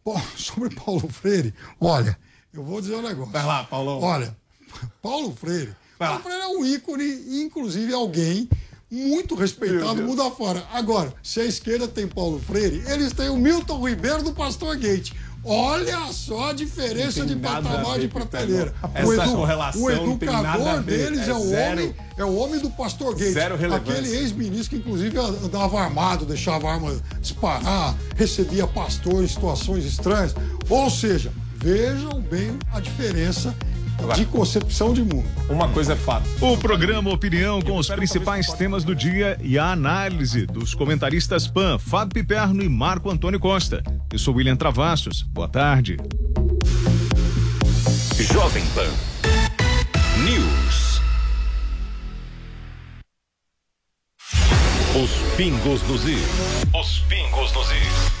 [0.35, 2.17] Sobre Paulo Freire, olha,
[2.53, 3.31] eu vou dizer um negócio.
[3.31, 4.01] Vai lá, Paulão.
[4.01, 4.35] Olha,
[5.01, 5.73] Paulo Freire.
[5.97, 6.21] Paulo.
[6.21, 8.49] Freire é um ícone, e, inclusive alguém
[8.89, 10.67] muito respeitado mundo afora.
[10.73, 15.13] Agora, se a esquerda tem Paulo Freire, eles têm o Milton Ribeiro do Pastor Gate.
[15.43, 18.73] Olha só a diferença de patamar de prateleira.
[18.93, 19.81] Essa correlação
[20.13, 22.69] o tem nada a educador deles é, É o zero- homem, é o homem do
[22.69, 23.33] Pastor Gate.
[23.33, 23.93] Zero relevância.
[23.93, 30.35] Aquele ex-ministro que inclusive andava armado, deixava a arma disparar, recebia pastor em situações estranhas.
[30.69, 33.55] Ou seja, vejam bem a diferença
[34.15, 35.25] de concepção de mundo.
[35.49, 36.25] Uma coisa é fato.
[36.41, 41.77] O programa Opinião com os principais temas do dia e a análise dos comentaristas PAN,
[41.77, 43.83] Fábio Piperno e Marco Antônio Costa.
[44.11, 45.21] Eu sou William Travassos.
[45.23, 45.97] Boa tarde.
[48.19, 48.89] Jovem Pan
[50.23, 51.01] News.
[54.93, 56.21] Os pingos nos is.
[56.79, 58.20] Os pingos nos is.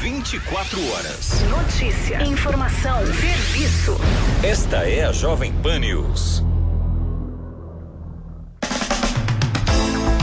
[0.00, 1.42] 24 horas.
[1.48, 3.96] Notícia, informação, serviço.
[4.42, 6.49] Esta é a Jovem Pan News.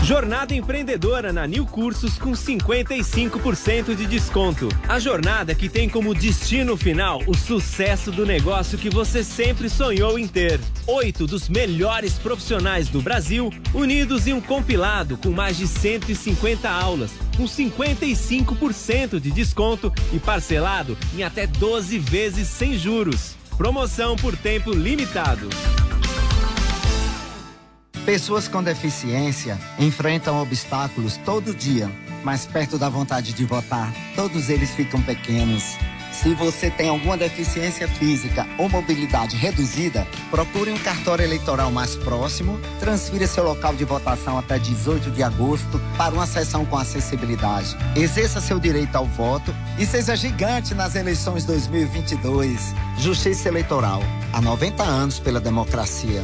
[0.07, 4.69] Jornada empreendedora na New Cursos com 55% de desconto.
[4.87, 10.17] A jornada que tem como destino final o sucesso do negócio que você sempre sonhou
[10.17, 10.61] em ter.
[10.87, 17.11] Oito dos melhores profissionais do Brasil unidos em um compilado com mais de 150 aulas,
[17.35, 23.35] com 55% de desconto e parcelado em até 12 vezes sem juros.
[23.57, 25.49] Promoção por tempo limitado.
[28.07, 31.91] Pessoas com deficiência enfrentam obstáculos todo dia,
[32.23, 35.75] mas perto da vontade de votar, todos eles ficam pequenos.
[36.13, 42.57] Se você tem alguma deficiência física ou mobilidade reduzida, procure um cartório eleitoral mais próximo,
[42.79, 47.75] transfira seu local de votação até 18 de agosto para uma sessão com acessibilidade.
[47.93, 52.73] Exerça seu direito ao voto e seja gigante nas eleições 2022.
[52.99, 54.01] Justiça Eleitoral.
[54.31, 56.23] Há 90 anos pela democracia.